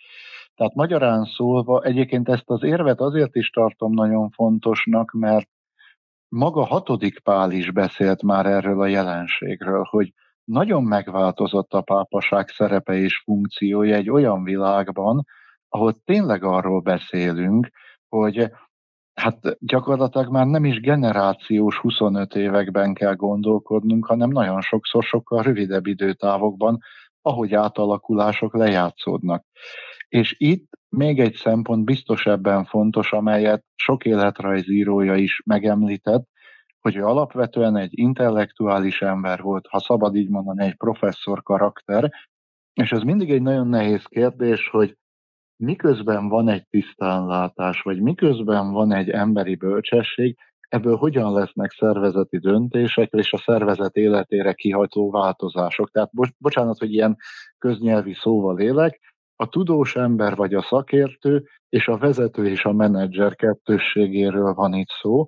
Tehát 0.54 0.74
magyarán 0.74 1.24
szólva, 1.24 1.82
egyébként 1.82 2.28
ezt 2.28 2.50
az 2.50 2.62
érvet 2.62 3.00
azért 3.00 3.34
is 3.34 3.50
tartom 3.50 3.92
nagyon 3.92 4.30
fontosnak, 4.30 5.12
mert 5.12 5.48
maga 6.28 6.64
hatodik 6.64 7.20
Pál 7.20 7.50
is 7.50 7.70
beszélt 7.70 8.22
már 8.22 8.46
erről 8.46 8.80
a 8.80 8.86
jelenségről, 8.86 9.86
hogy 9.90 10.12
nagyon 10.44 10.82
megváltozott 10.82 11.72
a 11.72 11.82
pápaság 11.82 12.48
szerepe 12.48 12.94
és 12.94 13.22
funkciója 13.24 13.94
egy 13.94 14.10
olyan 14.10 14.44
világban, 14.44 15.24
ahol 15.74 16.00
tényleg 16.04 16.44
arról 16.44 16.80
beszélünk, 16.80 17.68
hogy 18.08 18.50
hát 19.14 19.56
gyakorlatilag 19.58 20.32
már 20.32 20.46
nem 20.46 20.64
is 20.64 20.80
generációs 20.80 21.78
25 21.78 22.34
években 22.34 22.94
kell 22.94 23.14
gondolkodnunk, 23.14 24.06
hanem 24.06 24.30
nagyon 24.30 24.60
sokszor 24.60 25.02
sokkal 25.02 25.42
rövidebb 25.42 25.86
időtávokban, 25.86 26.78
ahogy 27.22 27.54
átalakulások 27.54 28.54
lejátszódnak. 28.54 29.44
És 30.08 30.34
itt 30.38 30.68
még 30.88 31.20
egy 31.20 31.34
szempont 31.34 31.84
biztos 31.84 32.26
ebben 32.26 32.64
fontos, 32.64 33.12
amelyet 33.12 33.64
sok 33.74 34.04
életrajzírója 34.04 35.14
is 35.14 35.42
megemlített, 35.44 36.28
hogy 36.80 36.96
ő 36.96 37.04
alapvetően 37.04 37.76
egy 37.76 37.98
intellektuális 37.98 39.02
ember 39.02 39.40
volt, 39.40 39.66
ha 39.66 39.80
szabad 39.80 40.14
így 40.14 40.28
mondani, 40.28 40.64
egy 40.64 40.76
professzor 40.76 41.42
karakter, 41.42 42.10
és 42.72 42.92
ez 42.92 43.02
mindig 43.02 43.30
egy 43.30 43.42
nagyon 43.42 43.68
nehéz 43.68 44.04
kérdés, 44.04 44.68
hogy 44.68 44.96
miközben 45.62 46.28
van 46.28 46.48
egy 46.48 46.66
tisztánlátás, 46.70 47.82
vagy 47.82 48.00
miközben 48.00 48.72
van 48.72 48.92
egy 48.92 49.10
emberi 49.10 49.54
bölcsesség, 49.54 50.36
ebből 50.68 50.96
hogyan 50.96 51.32
lesznek 51.32 51.70
szervezeti 51.70 52.38
döntések 52.38 53.10
és 53.12 53.32
a 53.32 53.38
szervezet 53.38 53.96
életére 53.96 54.52
kiható 54.52 55.10
változások. 55.10 55.90
Tehát 55.90 56.10
bo- 56.12 56.34
bocsánat, 56.38 56.78
hogy 56.78 56.92
ilyen 56.92 57.16
köznyelvi 57.58 58.14
szóval 58.14 58.60
élek, 58.60 59.00
a 59.36 59.48
tudós 59.48 59.96
ember 59.96 60.36
vagy 60.36 60.54
a 60.54 60.62
szakértő 60.62 61.44
és 61.68 61.88
a 61.88 61.96
vezető 61.96 62.46
és 62.46 62.64
a 62.64 62.72
menedzser 62.72 63.34
kettősségéről 63.34 64.54
van 64.54 64.74
itt 64.74 64.90
szó, 65.00 65.26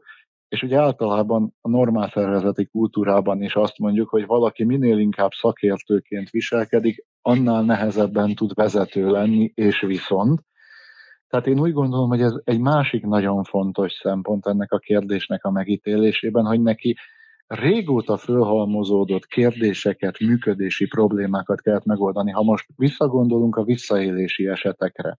és 0.55 0.63
ugye 0.63 0.79
általában 0.79 1.55
a 1.61 1.69
normál 1.69 2.09
szervezeti 2.09 2.67
kultúrában 2.67 3.43
is 3.43 3.55
azt 3.55 3.79
mondjuk, 3.79 4.09
hogy 4.09 4.27
valaki 4.27 4.65
minél 4.65 4.99
inkább 4.99 5.31
szakértőként 5.31 6.31
viselkedik, 6.31 7.05
annál 7.23 7.63
nehezebben 7.63 8.35
tud 8.35 8.55
vezető 8.55 9.11
lenni, 9.11 9.53
és 9.55 9.81
viszont. 9.81 10.41
Tehát 11.29 11.47
én 11.47 11.61
úgy 11.61 11.73
gondolom, 11.73 12.09
hogy 12.09 12.21
ez 12.21 12.35
egy 12.45 12.61
másik 12.61 13.05
nagyon 13.05 13.45
fontos 13.45 13.93
szempont 13.93 14.47
ennek 14.47 14.73
a 14.73 14.79
kérdésnek 14.79 15.45
a 15.45 15.51
megítélésében, 15.51 16.45
hogy 16.45 16.61
neki 16.63 16.97
régóta 17.47 18.17
fölhalmozódott 18.17 19.27
kérdéseket, 19.27 20.19
működési 20.19 20.87
problémákat 20.87 21.61
kellett 21.61 21.85
megoldani. 21.85 22.31
Ha 22.31 22.43
most 22.43 22.67
visszagondolunk 22.77 23.57
a 23.57 23.65
visszaélési 23.65 24.49
esetekre, 24.49 25.17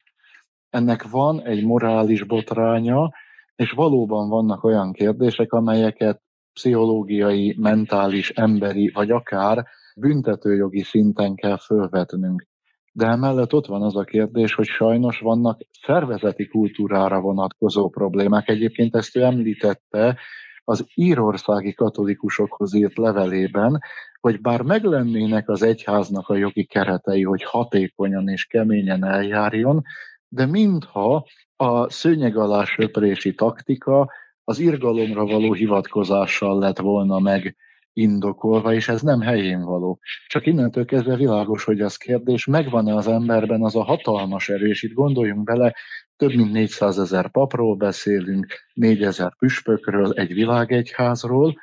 ennek 0.69 1.09
van 1.09 1.41
egy 1.41 1.63
morális 1.63 2.23
botránya, 2.23 3.11
és 3.55 3.71
valóban 3.71 4.29
vannak 4.29 4.63
olyan 4.63 4.91
kérdések, 4.91 5.53
amelyeket 5.53 6.21
pszichológiai, 6.53 7.55
mentális, 7.59 8.29
emberi, 8.29 8.91
vagy 8.93 9.11
akár 9.11 9.65
büntetőjogi 9.95 10.83
szinten 10.83 11.35
kell 11.35 11.57
fölvetnünk. 11.57 12.47
De 12.91 13.07
emellett 13.07 13.53
ott 13.53 13.65
van 13.65 13.81
az 13.81 13.95
a 13.95 14.03
kérdés, 14.03 14.53
hogy 14.53 14.65
sajnos 14.65 15.19
vannak 15.19 15.59
szervezeti 15.81 16.47
kultúrára 16.47 17.21
vonatkozó 17.21 17.89
problémák. 17.89 18.49
Egyébként 18.49 18.95
ezt 18.95 19.15
ő 19.15 19.21
említette 19.21 20.17
az 20.63 20.85
írországi 20.93 21.73
katolikusokhoz 21.73 22.73
írt 22.73 22.97
levelében, 22.97 23.79
hogy 24.19 24.41
bár 24.41 24.61
meglennének 24.61 25.49
az 25.49 25.61
egyháznak 25.61 26.29
a 26.29 26.35
jogi 26.35 26.65
keretei, 26.65 27.23
hogy 27.23 27.43
hatékonyan 27.43 28.27
és 28.27 28.45
keményen 28.45 29.03
eljárjon, 29.03 29.81
de 30.27 30.45
mintha 30.45 31.25
a 31.55 31.89
szőnyeg 31.89 32.37
alá 32.37 32.63
söprési 32.63 33.33
taktika 33.33 34.11
az 34.43 34.59
irgalomra 34.59 35.25
való 35.25 35.53
hivatkozással 35.53 36.59
lett 36.59 36.79
volna 36.79 37.19
meg 37.19 37.55
indokolva, 37.93 38.73
és 38.73 38.87
ez 38.87 39.01
nem 39.01 39.21
helyén 39.21 39.61
való. 39.61 39.99
Csak 40.27 40.45
innentől 40.45 40.85
kezdve 40.85 41.15
világos, 41.15 41.63
hogy 41.63 41.81
az 41.81 41.97
kérdés, 41.97 42.45
megvan-e 42.45 42.95
az 42.95 43.07
emberben 43.07 43.63
az 43.63 43.75
a 43.75 43.83
hatalmas 43.83 44.49
erő, 44.49 44.67
és 44.67 44.83
itt 44.83 44.93
gondoljunk 44.93 45.43
bele, 45.43 45.75
több 46.15 46.33
mint 46.33 46.51
400 46.51 46.99
ezer 46.99 47.31
papról 47.31 47.75
beszélünk, 47.75 48.47
4 48.73 49.03
ezer 49.03 49.35
püspökről, 49.37 50.11
egy 50.13 50.33
világegyházról, 50.33 51.55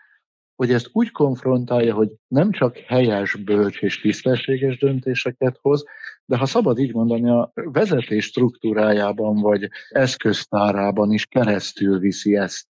hogy 0.55 0.73
ezt 0.73 0.89
úgy 0.93 1.11
konfrontálja, 1.11 1.95
hogy 1.95 2.09
nem 2.29 2.51
csak 2.51 2.77
helyes, 2.77 3.35
bölcs 3.35 3.83
és 3.83 4.01
tisztességes 4.01 4.79
döntéseket 4.79 5.59
hoz, 5.61 5.85
de 6.25 6.37
ha 6.37 6.47
szabad 6.47 6.79
így 6.79 6.95
mondani, 6.95 7.31
a 7.31 7.53
vezetés 7.55 8.25
struktúrájában 8.25 9.41
vagy 9.41 9.69
eszköztárában 9.89 11.13
is 11.13 11.27
keresztül 11.27 11.99
viszi 11.99 12.37
ezt. 12.37 12.67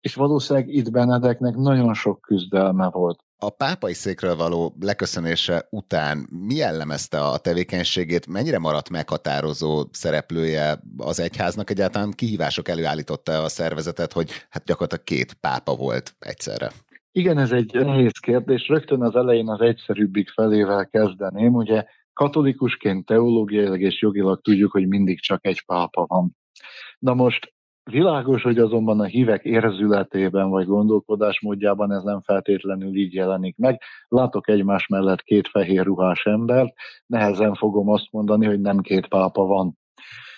És 0.00 0.14
valószínűleg 0.14 0.68
itt 0.68 0.90
Benedeknek 0.90 1.54
nagyon 1.54 1.94
sok 1.94 2.20
küzdelme 2.20 2.90
volt. 2.90 3.24
A 3.36 3.50
pápai 3.50 3.92
székről 3.92 4.36
való 4.36 4.76
leköszönése 4.80 5.66
után 5.70 6.28
mi 6.46 6.54
jellemezte 6.54 7.20
a 7.20 7.38
tevékenységét, 7.38 8.26
mennyire 8.26 8.58
maradt 8.58 8.90
meghatározó 8.90 9.84
szereplője 9.90 10.80
az 10.96 11.20
egyháznak, 11.20 11.70
egyáltalán 11.70 12.10
kihívások 12.10 12.68
előállította 12.68 13.42
a 13.42 13.48
szervezetet, 13.48 14.12
hogy 14.12 14.30
hát 14.50 14.64
gyakorlatilag 14.64 15.04
két 15.04 15.34
pápa 15.34 15.74
volt 15.74 16.14
egyszerre? 16.18 16.70
Igen, 17.12 17.38
ez 17.38 17.50
egy 17.50 17.74
nehéz 17.74 18.18
kérdés. 18.20 18.68
Rögtön 18.68 19.02
az 19.02 19.16
elején 19.16 19.48
az 19.48 19.60
egyszerűbbik 19.60 20.30
felével 20.30 20.86
kezdeném. 20.86 21.54
Ugye 21.54 21.84
katolikusként 22.12 23.06
teológiailag 23.06 23.80
és 23.80 24.00
jogilag 24.00 24.40
tudjuk, 24.40 24.72
hogy 24.72 24.88
mindig 24.88 25.20
csak 25.20 25.46
egy 25.46 25.64
pápa 25.64 26.04
van. 26.06 26.36
Na 26.98 27.14
most 27.14 27.52
Világos, 27.90 28.42
hogy 28.42 28.58
azonban 28.58 29.00
a 29.00 29.04
hívek 29.04 29.44
érzületében 29.44 30.48
vagy 30.48 30.66
gondolkodásmódjában 30.66 31.92
ez 31.92 32.02
nem 32.02 32.20
feltétlenül 32.20 32.94
így 32.96 33.14
jelenik 33.14 33.56
meg. 33.56 33.80
Látok 34.08 34.48
egymás 34.48 34.86
mellett 34.86 35.22
két 35.22 35.48
fehér 35.48 35.84
ruhás 35.84 36.24
embert, 36.24 36.72
nehezen 37.06 37.54
fogom 37.54 37.88
azt 37.88 38.10
mondani, 38.10 38.46
hogy 38.46 38.60
nem 38.60 38.80
két 38.80 39.08
pápa 39.08 39.42
van. 39.42 39.78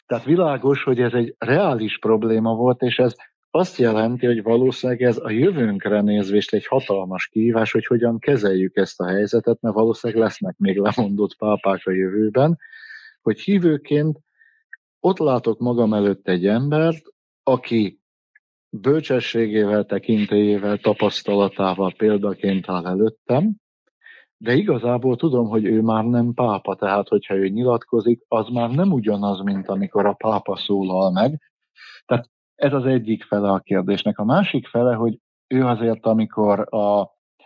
Tehát 0.07 0.25
világos, 0.25 0.83
hogy 0.83 1.01
ez 1.01 1.13
egy 1.13 1.35
reális 1.39 1.99
probléma 1.99 2.55
volt, 2.55 2.81
és 2.81 2.97
ez 2.97 3.15
azt 3.55 3.79
jelenti, 3.79 4.27
hogy 4.27 4.43
valószínűleg 4.43 5.03
ez 5.03 5.17
a 5.17 5.31
jövőnkre 5.31 6.01
nézvést 6.01 6.53
egy 6.53 6.67
hatalmas 6.67 7.27
kihívás, 7.27 7.73
hogy 7.73 7.87
hogyan 7.87 8.19
kezeljük 8.19 8.77
ezt 8.77 9.01
a 9.01 9.07
helyzetet, 9.07 9.61
mert 9.61 9.75
valószínűleg 9.75 10.23
lesznek 10.23 10.57
még 10.59 10.79
lemondott 10.79 11.37
pápák 11.37 11.87
a 11.87 11.91
jövőben, 11.91 12.59
hogy 13.23 13.41
hívőként 13.41 14.19
ott 15.01 15.19
látok 15.19 15.59
magam 15.59 15.95
előtt 15.95 16.29
egy 16.29 16.47
embert, 16.47 17.03
aki 17.43 18.01
bölcsességével, 18.69 19.85
tekintélyével, 19.85 20.79
tapasztalatával 20.79 21.93
példaként 21.97 22.69
áll 22.69 22.87
előttem, 22.87 23.55
de 24.37 24.55
igazából 24.55 25.17
tudom, 25.17 25.49
hogy 25.49 25.65
ő 25.65 25.81
már 25.81 26.05
nem 26.05 26.33
pápa, 26.33 26.75
tehát 26.75 27.09
hogyha 27.09 27.35
ő 27.35 27.49
nyilatkozik, 27.49 28.25
az 28.29 28.49
már 28.49 28.71
nem 28.71 28.93
ugyanaz, 28.93 29.41
mint 29.41 29.69
amikor 29.69 30.07
a 30.07 30.13
pápa 30.13 30.57
szólal 30.57 31.11
meg. 31.11 31.41
Tehát 32.07 32.33
ez 32.55 32.73
az 32.73 32.85
egyik 32.85 33.25
fele 33.25 33.51
a 33.51 33.59
kérdésnek. 33.59 34.19
A 34.19 34.25
másik 34.25 34.67
fele, 34.67 34.95
hogy 34.95 35.19
ő 35.47 35.67
azért, 35.67 36.07
amikor 36.07 36.75
a, 36.75 37.01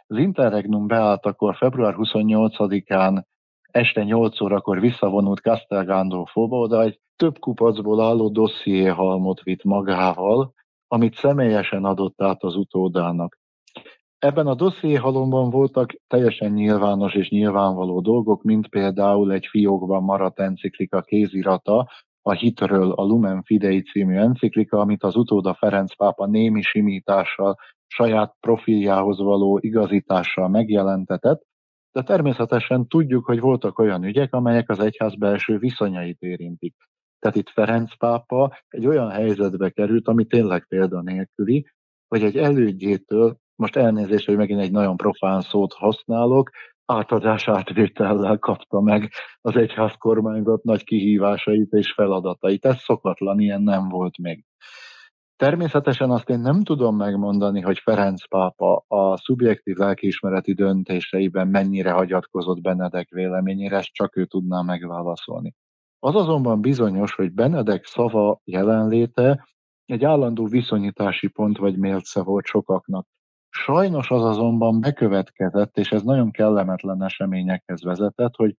az 0.07 0.16
Interregnum 0.16 0.87
beállt, 0.87 1.27
akkor 1.27 1.57
február 1.57 1.94
28-án 1.97 3.23
este 3.71 4.03
8 4.03 4.40
órakor 4.40 4.81
visszavonult 4.81 5.40
Castel 5.40 5.85
Gandolfóba, 5.85 6.59
oda 6.59 6.83
egy 6.83 7.01
több 7.16 7.38
kupacból 7.38 8.01
álló 8.01 8.29
dosszié 8.29 8.85
halmot 8.85 9.42
vitt 9.42 9.64
magával, 9.64 10.53
amit 10.87 11.14
személyesen 11.14 11.85
adott 11.85 12.23
át 12.23 12.42
az 12.42 12.57
utódának. 12.57 13.38
Ebben 14.18 14.47
a 14.47 14.55
dossziéhalomban 14.55 15.51
voltak 15.51 15.92
teljesen 16.07 16.53
nyilvános 16.53 17.14
és 17.14 17.29
nyilvánvaló 17.29 18.01
dolgok, 18.01 18.42
mint 18.42 18.68
például 18.68 19.33
egy 19.33 19.47
fiókban 19.47 20.03
maradt 20.03 20.40
enciklika 20.40 21.01
kézirata, 21.01 21.88
a 22.22 22.33
Hitről 22.33 22.90
a 22.90 23.02
Lumen 23.02 23.42
Fidei 23.42 23.83
című 23.83 24.16
enciklika, 24.16 24.78
amit 24.78 25.02
az 25.02 25.16
utóda 25.16 25.54
Ferenc 25.54 25.96
pápa 25.96 26.26
némi 26.26 26.62
simítással, 26.62 27.57
saját 27.87 28.37
profiljához 28.40 29.18
való 29.18 29.59
igazítással 29.62 30.48
megjelentetett, 30.48 31.46
de 31.92 32.02
természetesen 32.02 32.88
tudjuk, 32.88 33.24
hogy 33.24 33.40
voltak 33.40 33.78
olyan 33.78 34.04
ügyek, 34.04 34.33
amelyek 34.33 34.70
az 34.70 34.78
egyház 34.78 35.14
belső 35.14 35.59
viszonyait 35.59 36.20
érintik. 36.20 36.74
Tehát 37.18 37.37
itt 37.37 37.48
Ferenc 37.48 37.96
pápa 37.96 38.59
egy 38.68 38.87
olyan 38.87 39.11
helyzetbe 39.11 39.70
került, 39.70 40.09
ami 40.09 40.24
tényleg 40.24 40.66
példanélküli, 40.68 41.66
hogy 42.09 42.22
egy 42.22 42.37
elődjétől, 42.37 43.37
most 43.54 43.76
elnézést, 43.76 44.26
hogy 44.26 44.37
megint 44.37 44.61
egy 44.61 44.70
nagyon 44.70 44.96
profán 44.96 45.40
szót 45.40 45.72
használok, 45.72 46.50
átadás 46.92 47.48
átvétellel 47.48 48.38
kapta 48.38 48.81
meg 48.81 49.12
az 49.40 49.57
egyház 49.57 49.94
kormányzat 49.98 50.62
nagy 50.62 50.85
kihívásait 50.85 51.72
és 51.72 51.92
feladatait. 51.92 52.64
Ez 52.64 52.79
szokatlan, 52.79 53.40
ilyen 53.40 53.62
nem 53.62 53.88
volt 53.88 54.18
még. 54.18 54.44
Természetesen 55.37 56.11
azt 56.11 56.29
én 56.29 56.38
nem 56.38 56.62
tudom 56.62 56.96
megmondani, 56.96 57.61
hogy 57.61 57.79
Ferenc 57.79 58.29
pápa 58.29 58.85
a 58.88 59.16
szubjektív 59.16 59.77
lelkiismereti 59.77 60.55
döntéseiben 60.55 61.48
mennyire 61.48 61.90
hagyatkozott 61.90 62.61
Benedek 62.61 63.09
véleményére, 63.09 63.77
ezt 63.77 63.92
csak 63.92 64.16
ő 64.16 64.24
tudná 64.24 64.61
megválaszolni. 64.61 65.55
Az 65.98 66.14
azonban 66.14 66.61
bizonyos, 66.61 67.14
hogy 67.14 67.33
Benedek 67.33 67.85
szava 67.85 68.40
jelenléte 68.44 69.46
egy 69.85 70.05
állandó 70.05 70.46
viszonyítási 70.46 71.29
pont 71.29 71.59
vagy 71.59 71.79
mérce 71.79 72.22
volt 72.22 72.44
sokaknak. 72.44 73.07
Sajnos 73.50 74.11
az 74.11 74.24
azonban 74.24 74.80
bekövetkezett, 74.80 75.76
és 75.78 75.92
ez 75.92 76.02
nagyon 76.02 76.30
kellemetlen 76.30 77.02
eseményekhez 77.02 77.82
vezetett, 77.82 78.34
hogy 78.37 78.54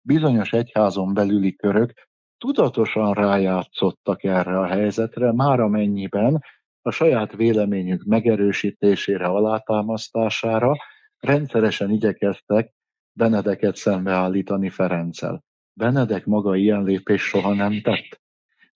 bizonyos 0.00 0.52
egyházon 0.52 1.14
belüli 1.14 1.56
körök 1.56 1.92
tudatosan 2.38 3.12
rájátszottak 3.12 4.24
erre 4.24 4.58
a 4.58 4.66
helyzetre, 4.66 5.32
már 5.32 5.60
amennyiben 5.60 6.42
a 6.82 6.90
saját 6.90 7.32
véleményük 7.32 8.04
megerősítésére, 8.04 9.26
alátámasztására 9.26 10.76
rendszeresen 11.18 11.90
igyekeztek 11.90 12.72
Benedeket 13.12 13.76
szembeállítani 13.76 14.68
Ferenccel. 14.68 15.44
Benedek 15.72 16.26
maga 16.26 16.56
ilyen 16.56 16.82
lépés 16.82 17.22
soha 17.22 17.54
nem 17.54 17.80
tett. 17.82 18.20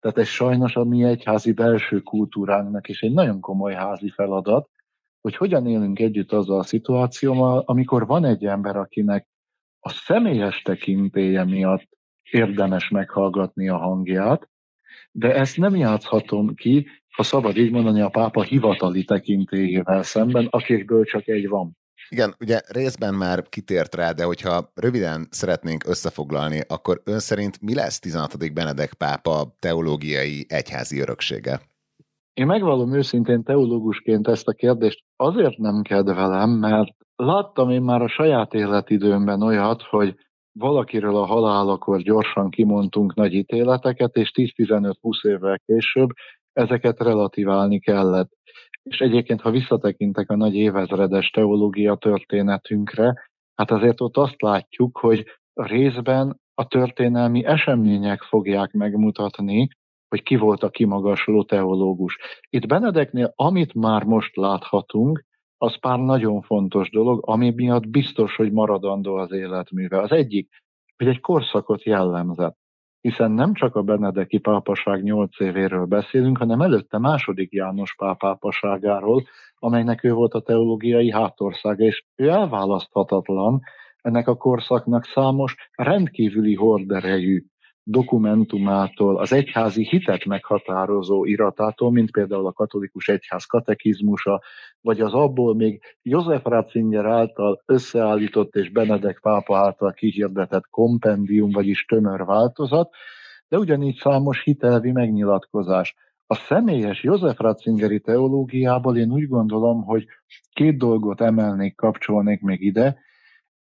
Tehát 0.00 0.18
ez 0.18 0.28
sajnos 0.28 0.76
a 0.76 0.85
mi 0.85 1.04
egyházi 1.04 1.52
belső 1.52 2.00
kultúránknak 2.00 2.88
is 2.88 3.02
egy 3.02 3.12
nagyon 3.12 3.40
komoly 3.40 3.74
házi 3.74 4.11
feladat, 4.11 4.70
hogy 5.20 5.37
hogyan 5.37 5.66
élünk 5.66 5.98
együtt 5.98 6.33
azzal 6.33 6.59
a 6.59 6.62
szituációval, 6.62 7.62
amikor 7.66 8.07
van 8.07 8.24
egy 8.24 8.44
ember, 8.44 8.76
akinek 8.76 9.28
a 9.81 9.90
személyes 9.90 10.62
tekintélye 10.62 11.44
miatt 11.44 11.88
érdemes 12.31 12.88
meghallgatni 12.88 13.68
a 13.68 13.76
hangját, 13.76 14.48
de 15.11 15.35
ezt 15.35 15.57
nem 15.57 15.76
játszhatom 15.76 16.54
ki, 16.54 16.87
ha 17.14 17.22
szabad 17.22 17.57
így 17.57 17.70
mondani, 17.70 18.00
a 18.00 18.09
pápa 18.09 18.42
hivatali 18.42 19.04
tekintélyével 19.04 20.02
szemben, 20.02 20.46
akikből 20.50 21.04
csak 21.04 21.28
egy 21.28 21.48
van. 21.48 21.76
Igen, 22.09 22.35
ugye 22.40 22.61
részben 22.68 23.14
már 23.14 23.42
kitért 23.48 23.94
rá, 23.94 24.12
de 24.12 24.24
hogyha 24.24 24.72
röviden 24.74 25.26
szeretnénk 25.31 25.85
összefoglalni, 25.87 26.61
akkor 26.68 27.00
ön 27.04 27.18
szerint 27.18 27.61
mi 27.61 27.74
lesz 27.74 27.98
16. 27.98 28.52
Benedek 28.52 28.94
pápa 28.94 29.57
teológiai 29.59 30.46
egyházi 30.48 31.00
öröksége? 31.00 31.61
Én 32.38 32.46
megvallom 32.46 32.94
őszintén 32.94 33.42
teológusként 33.42 34.29
ezt 34.29 34.48
a 34.48 34.53
kérdést 34.53 35.05
azért 35.16 35.57
nem 35.57 35.83
kedvelem, 35.83 36.51
mert 36.51 36.94
láttam 37.16 37.70
én 37.70 37.83
már 37.83 38.03
a 38.03 38.09
saját 38.09 38.55
életidőmben 38.55 39.42
olyat, 39.42 39.83
hogy 39.83 40.14
valakiről 40.53 41.16
a 41.16 41.27
halálakor 41.27 42.01
gyorsan 42.01 42.51
kimondtunk 42.51 43.14
nagy 43.14 43.33
ítéleteket, 43.33 44.16
és 44.16 44.31
10-15-20 44.35 45.27
évvel 45.27 45.59
később 45.66 46.09
ezeket 46.53 47.01
relativálni 47.01 47.81
kellett. 47.81 48.31
És 48.83 48.98
egyébként, 48.98 49.40
ha 49.40 49.51
visszatekintek 49.51 50.31
a 50.31 50.37
nagy 50.37 50.55
évezredes 50.55 51.31
teológia 51.31 51.94
történetünkre, 51.94 53.29
hát 53.55 53.70
azért 53.70 54.01
ott 54.01 54.16
azt 54.16 54.42
látjuk, 54.42 54.98
hogy 54.98 55.24
részben 55.55 56.40
a 56.55 56.66
történelmi 56.66 57.44
események 57.44 58.22
fogják 58.22 58.72
megmutatni, 58.72 59.68
hogy 60.09 60.23
ki 60.23 60.37
volt 60.37 60.62
a 60.62 60.71
kimagasló 60.71 61.42
teológus. 61.42 62.18
Itt 62.51 62.66
Benedeknél, 62.66 63.33
amit 63.37 63.75
már 63.75 64.05
most 64.05 64.37
láthatunk, 64.37 65.25
az 65.57 65.79
pár 65.79 65.99
nagyon 65.99 66.42
fontos 66.42 66.90
dolog, 66.90 67.23
ami 67.27 67.51
miatt 67.51 67.88
biztos, 67.88 68.37
hogy 68.37 68.53
maradandó 68.53 69.14
az 69.14 69.33
életműve. 69.33 70.01
Az 70.01 70.12
egyik, 70.12 70.49
hogy 70.97 71.07
egy 71.07 71.21
korszakot 71.21 71.83
jellemzett, 71.83 72.57
hiszen 73.01 73.31
nem 73.31 73.55
csak 73.55 73.77
a 73.77 73.83
Benedeki 73.83 74.38
pápaság 74.38 75.03
nyolc 75.03 75.40
évéről 75.40 75.85
beszélünk, 75.85 76.38
hanem 76.38 76.61
előtte 76.61 76.99
második 76.99 77.53
János 77.53 77.94
pápápaságáról, 77.94 79.25
amelynek 79.59 80.05
ő 80.05 80.12
volt 80.12 80.35
a 80.35 80.40
teológiai 80.40 81.11
hátországa, 81.11 81.85
és 81.85 82.05
ő 82.16 82.29
elválaszthatatlan 82.29 83.61
ennek 84.01 84.29
a 84.29 84.37
korszaknak 84.37 85.05
számos 85.05 85.55
rendkívüli 85.73 86.55
horderejű 86.55 87.44
dokumentumától, 87.90 89.18
az 89.18 89.33
egyházi 89.33 89.87
hitet 89.90 90.24
meghatározó 90.24 91.24
iratától, 91.24 91.92
mint 91.92 92.11
például 92.11 92.46
a 92.46 92.53
katolikus 92.53 93.09
egyház 93.09 93.44
katekizmusa, 93.44 94.42
vagy 94.81 95.01
az 95.01 95.12
abból 95.12 95.55
még 95.55 95.83
József 96.03 96.44
Ratzinger 96.44 97.05
által 97.05 97.62
összeállított 97.66 98.55
és 98.55 98.70
Benedek 98.70 99.18
pápa 99.22 99.57
által 99.57 99.92
kihirdetett 99.92 100.66
kompendium, 100.70 101.51
vagyis 101.51 101.85
tömör 101.85 102.24
változat, 102.24 102.94
de 103.48 103.59
ugyanígy 103.59 103.96
számos 103.96 104.42
hitelvi 104.42 104.90
megnyilatkozás. 104.90 105.94
A 106.27 106.35
személyes 106.35 107.03
József 107.03 107.38
Ratzingeri 107.38 108.01
teológiából 108.01 108.96
én 108.96 109.12
úgy 109.12 109.29
gondolom, 109.29 109.83
hogy 109.85 110.07
két 110.53 110.79
dolgot 110.79 111.20
emelnék, 111.20 111.77
kapcsolnék 111.77 112.40
még 112.40 112.62
ide. 112.62 112.98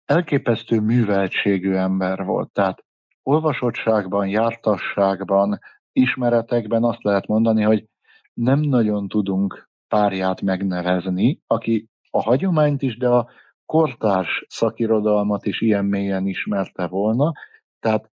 Elképesztő 0.04 0.80
műveltségű 0.80 1.72
ember 1.72 2.24
volt, 2.24 2.52
tehát 2.52 2.84
olvasottságban, 3.22 4.28
jártasságban, 4.28 5.58
ismeretekben 5.92 6.84
azt 6.84 7.02
lehet 7.02 7.26
mondani, 7.26 7.62
hogy 7.62 7.86
nem 8.34 8.60
nagyon 8.60 9.08
tudunk 9.08 9.68
párját 9.88 10.40
megnevezni, 10.40 11.40
aki 11.46 11.88
a 12.10 12.22
hagyományt 12.22 12.82
is, 12.82 12.96
de 12.96 13.08
a 13.08 13.28
kortárs 13.66 14.44
szakirodalmat 14.48 15.46
is 15.46 15.60
ilyen 15.60 15.84
mélyen 15.84 16.26
ismerte 16.26 16.86
volna. 16.86 17.32
Tehát 17.80 18.10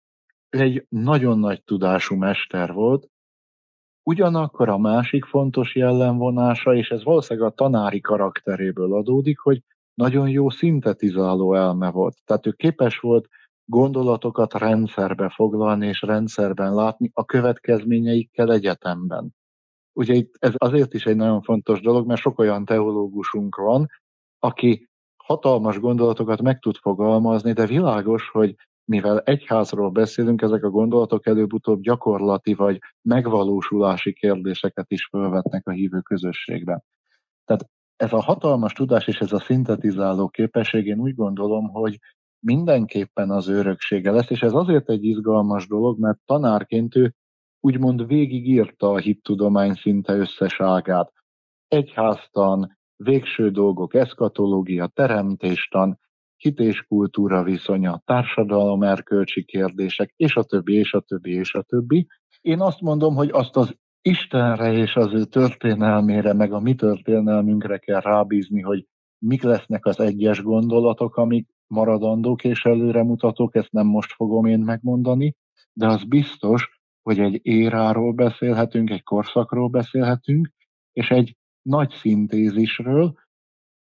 egy 0.50 0.86
nagyon 0.90 1.40
nagy 1.40 1.64
tudású 1.64 2.16
mester 2.16 2.74
volt, 2.74 3.10
Ugyanakkor 4.10 4.70
a 4.70 4.78
másik 4.78 5.26
fontos 5.26 5.76
jellemvonása, 5.76 6.76
és 6.76 6.90
ez 6.90 7.04
valószínűleg 7.04 7.50
a 7.50 7.54
tanári 7.54 8.02
karakteréből 8.02 8.94
adódik, 8.94 9.40
hogy 9.40 9.62
nagyon 9.94 10.30
jó 10.30 10.50
szintetizáló 10.50 11.56
elme 11.56 11.90
volt. 11.92 12.18
Tehát 12.26 12.46
ő 12.46 12.52
képes 12.52 12.98
volt 12.98 13.28
gondolatokat 13.70 14.54
rendszerbe 14.54 15.30
foglalni 15.30 15.88
és 15.88 16.02
rendszerben 16.02 16.74
látni 16.74 17.12
a 17.14 17.26
következményeikkel 17.26 18.52
egyetemben. 18.52 19.36
Ugye 19.94 20.14
itt 20.14 20.36
ez 20.40 20.54
azért 20.58 20.94
is 20.94 21.06
egy 21.06 21.16
nagyon 21.16 21.42
fontos 21.42 21.82
dolog, 21.82 22.08
mert 22.08 22.22
sok 22.22 22.40
olyan 22.40 22.66
teológusunk 22.66 23.56
van, 23.56 23.88
aki 24.40 24.90
hatalmas 25.24 25.80
gondolatokat 25.80 26.42
meg 26.42 26.60
tud 26.60 26.76
fogalmazni, 26.76 27.54
de 27.54 27.66
világos, 27.66 28.30
hogy 28.30 28.56
mivel 28.86 29.20
egyházról 29.20 29.90
beszélünk, 29.90 30.42
ezek 30.42 30.64
a 30.64 30.70
gondolatok 30.70 31.26
előbb-utóbb 31.26 31.82
gyakorlati 31.82 32.54
vagy 32.54 32.80
megvalósulási 33.02 34.14
kérdéseket 34.14 34.92
is 34.92 35.08
felvetnek 35.12 35.68
a 35.68 35.72
hívő 35.72 36.00
közösségben. 36.00 36.84
Tehát 37.46 37.70
ez 37.96 38.14
a 38.14 38.22
hatalmas 38.22 38.74
tudás 38.74 39.08
és 39.08 39.20
ez 39.20 39.32
a 39.32 39.40
szintetizáló 39.40 40.28
képesség, 40.28 40.86
én 40.86 41.00
úgy 41.00 41.16
gondolom, 41.16 41.70
hogy 41.70 42.00
mindenképpen 42.40 43.30
az 43.30 43.48
öröksége 43.48 44.12
lesz, 44.12 44.30
és 44.30 44.42
ez 44.42 44.54
azért 44.54 44.90
egy 44.90 45.04
izgalmas 45.04 45.68
dolog, 45.68 46.00
mert 46.00 46.20
tanárként 46.26 46.96
ő 46.96 47.14
úgymond 47.60 48.08
végigírta 48.08 48.90
a 48.90 48.98
hittudomány 48.98 49.74
szinte 49.74 50.14
összeságát. 50.14 51.12
Egyháztan, 51.68 52.78
végső 52.96 53.50
dolgok, 53.50 53.94
eszkatológia, 53.94 54.88
teremtéstan, 54.88 56.00
hit 56.36 56.60
és 56.60 56.82
kultúra 56.88 57.44
viszonya, 57.44 58.02
társadalom, 58.06 58.84
erkölcsi 58.84 59.44
kérdések, 59.44 60.14
és 60.16 60.36
a 60.36 60.44
többi, 60.44 60.74
és 60.74 60.94
a 60.94 61.00
többi, 61.00 61.32
és 61.32 61.54
a 61.54 61.62
többi. 61.62 62.08
Én 62.42 62.62
azt 62.62 62.82
mondom, 62.82 63.16
hogy 63.16 63.30
azt 63.32 63.56
az 63.56 63.76
Istenre 64.02 64.72
és 64.74 64.96
az 64.96 65.14
ő 65.14 65.24
történelmére, 65.24 66.34
meg 66.34 66.54
a 66.54 66.60
mi 66.60 66.76
történelmünkre 66.76 67.78
kell 67.78 68.00
rábízni, 68.00 68.62
hogy 68.62 68.86
mik 69.18 69.44
lesznek 69.44 69.86
az 69.86 70.00
egyes 70.00 70.42
gondolatok, 70.42 71.16
amik 71.16 71.50
maradandók 71.70 72.44
és 72.44 72.66
előremutatók, 72.66 73.56
ezt 73.56 73.72
nem 73.72 73.88
most 73.88 74.14
fogom 74.14 74.46
én 74.46 74.60
megmondani, 74.60 75.36
de 75.74 75.88
az 75.88 76.04
biztos, 76.04 76.82
hogy 77.02 77.20
egy 77.20 77.40
éráról 77.44 78.14
beszélhetünk, 78.14 78.90
egy 78.90 79.04
korszakról 79.04 79.68
beszélhetünk, 79.68 80.54
és 80.94 81.10
egy 81.12 81.38
nagy 81.62 81.92
szintézisről, 81.92 83.14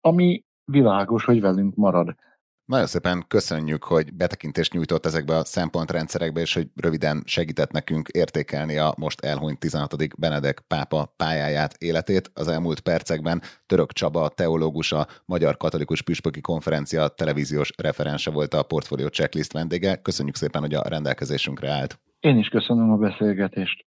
ami 0.01 0.43
világos, 0.71 1.25
hogy 1.25 1.41
velünk 1.41 1.75
marad. 1.75 2.15
Nagyon 2.65 2.85
szépen 2.85 3.25
köszönjük, 3.27 3.83
hogy 3.83 4.13
betekintést 4.13 4.73
nyújtott 4.73 5.05
ezekbe 5.05 5.35
a 5.35 5.45
szempontrendszerekbe, 5.45 6.41
és 6.41 6.53
hogy 6.53 6.67
röviden 6.75 7.23
segített 7.25 7.71
nekünk 7.71 8.07
értékelni 8.07 8.77
a 8.77 8.93
most 8.97 9.25
elhunyt 9.25 9.59
16. 9.59 10.19
Benedek 10.19 10.63
pápa 10.67 11.13
pályáját, 11.17 11.73
életét. 11.77 12.31
Az 12.33 12.47
elmúlt 12.47 12.79
percekben 12.79 13.41
Török 13.65 13.93
Csaba, 13.93 14.29
teológus, 14.29 14.91
a 14.91 15.07
Magyar 15.25 15.57
Katolikus 15.57 16.01
Püspöki 16.01 16.41
Konferencia 16.41 17.07
televíziós 17.07 17.71
referense 17.77 18.31
volt 18.31 18.53
a 18.53 18.63
Portfolio 18.63 19.07
Checklist 19.07 19.53
vendége. 19.53 19.95
Köszönjük 19.95 20.35
szépen, 20.35 20.61
hogy 20.61 20.73
a 20.73 20.87
rendelkezésünkre 20.87 21.71
állt. 21.71 21.99
Én 22.19 22.37
is 22.37 22.47
köszönöm 22.47 22.91
a 22.91 22.97
beszélgetést. 22.97 23.85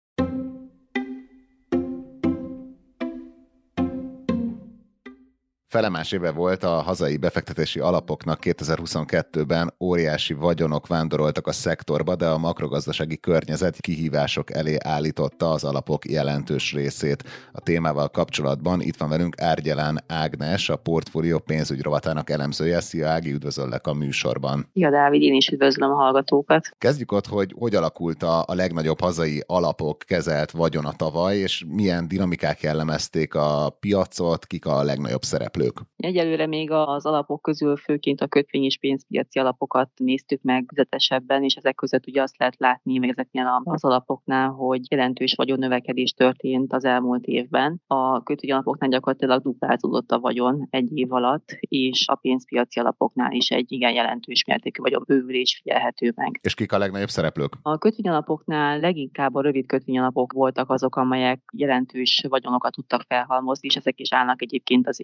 Felemás 5.71 6.13
éve 6.13 6.31
volt 6.31 6.65
a 6.65 6.69
hazai 6.69 7.17
befektetési 7.17 7.81
alapoknak 7.81 8.39
2022-ben 8.43 9.75
óriási 9.81 10.35
vagyonok 10.35 10.87
vándoroltak 10.87 11.47
a 11.47 11.53
szektorba, 11.53 12.17
de 12.17 12.27
a 12.27 12.39
makrogazdasági 12.39 13.19
környezet 13.19 13.81
kihívások 13.81 14.55
elé 14.55 14.77
állította 14.85 15.51
az 15.51 15.65
alapok 15.65 16.11
jelentős 16.11 16.73
részét. 16.73 17.25
A 17.53 17.61
témával 17.61 18.09
kapcsolatban 18.09 18.81
itt 18.81 18.97
van 18.97 19.09
velünk 19.09 19.41
Árgyelán 19.41 19.99
Ágnes, 20.07 20.69
a 20.69 20.77
portfólió 20.77 21.39
pénzügy 21.39 21.83
rovatának 21.83 22.31
elemzője. 22.31 22.81
Szia 22.81 23.09
Ági, 23.09 23.33
üdvözöllek 23.33 23.87
a 23.87 23.95
műsorban. 23.95 24.71
Ja, 24.73 24.91
Dávid, 24.91 25.23
én 25.23 25.35
is 25.35 25.49
üdvözlöm 25.49 25.91
a 25.91 25.95
hallgatókat. 25.95 26.69
Kezdjük 26.79 27.13
ott, 27.13 27.27
hogy 27.27 27.55
hogy 27.59 27.75
alakult 27.75 28.23
a, 28.23 28.45
a 28.47 28.55
legnagyobb 28.55 29.01
hazai 29.01 29.43
alapok 29.47 29.99
kezelt 29.99 30.51
vagyona 30.51 30.93
tavaly, 30.93 31.37
és 31.37 31.65
milyen 31.69 32.09
dinamikák 32.09 32.61
jellemezték 32.61 33.35
a 33.35 33.77
piacot, 33.81 34.47
kik 34.47 34.67
a 34.67 34.83
legnagyobb 34.83 35.23
szereplők 35.23 35.57
szereplők? 35.59 35.87
Egyelőre 35.97 36.47
még 36.47 36.71
az 36.71 37.07
alapok 37.07 37.43
közül 37.43 37.77
főként 37.77 38.21
a 38.21 38.27
kötvény 38.27 38.65
és 38.65 38.79
pénzpiaci 38.79 39.39
alapokat 39.39 39.91
néztük 39.97 40.43
meg 40.43 40.65
vezetesebben, 40.75 41.45
és 41.45 41.55
ezek 41.55 41.75
között 41.75 42.07
ugye 42.07 42.23
azt 42.23 42.39
lehet 42.39 42.57
látni 42.59 42.99
meg 42.99 43.09
ezeknél 43.09 43.63
az 43.65 43.85
alapoknál, 43.85 44.49
hogy 44.49 44.81
jelentős 44.91 45.35
vagyon 45.35 45.59
növekedés 45.59 46.13
történt 46.13 46.73
az 46.73 46.85
elmúlt 46.85 47.25
évben. 47.25 47.83
A 47.87 48.23
kötvény 48.23 48.53
alapoknál 48.53 48.91
gyakorlatilag 48.91 49.43
duplázódott 49.43 50.11
a 50.11 50.19
vagyon 50.19 50.67
egy 50.71 50.97
év 50.97 51.13
alatt, 51.13 51.57
és 51.61 52.05
a 52.09 52.15
pénzpiaci 52.15 52.81
alapoknál 52.81 53.33
is 53.33 53.51
egy 53.51 53.73
igen 53.73 53.93
jelentős 53.93 54.45
mértékű 54.45 54.83
vagyon 54.83 55.03
bővülés 55.07 55.61
figyelhető 55.63 56.13
meg. 56.17 56.39
És 56.43 56.55
kik 56.55 56.73
a 56.73 56.79
legnagyobb 56.79 57.09
szereplők? 57.09 57.53
A 57.63 57.79
kötvényalapoknál 57.79 58.81
leginkább 58.81 59.35
a 59.35 59.41
rövid 59.41 59.67
kötvényalapok 59.67 60.33
voltak 60.33 60.71
azok, 60.71 60.97
amelyek 60.97 61.41
jelentős 61.53 62.25
vagyonokat 62.29 62.73
tudtak 62.73 63.03
felhalmozni, 63.09 63.69
és 63.69 63.77
ezek 63.77 64.01
is 64.01 64.13
állnak 64.13 64.43
egyébként 64.43 64.87
az 64.87 65.01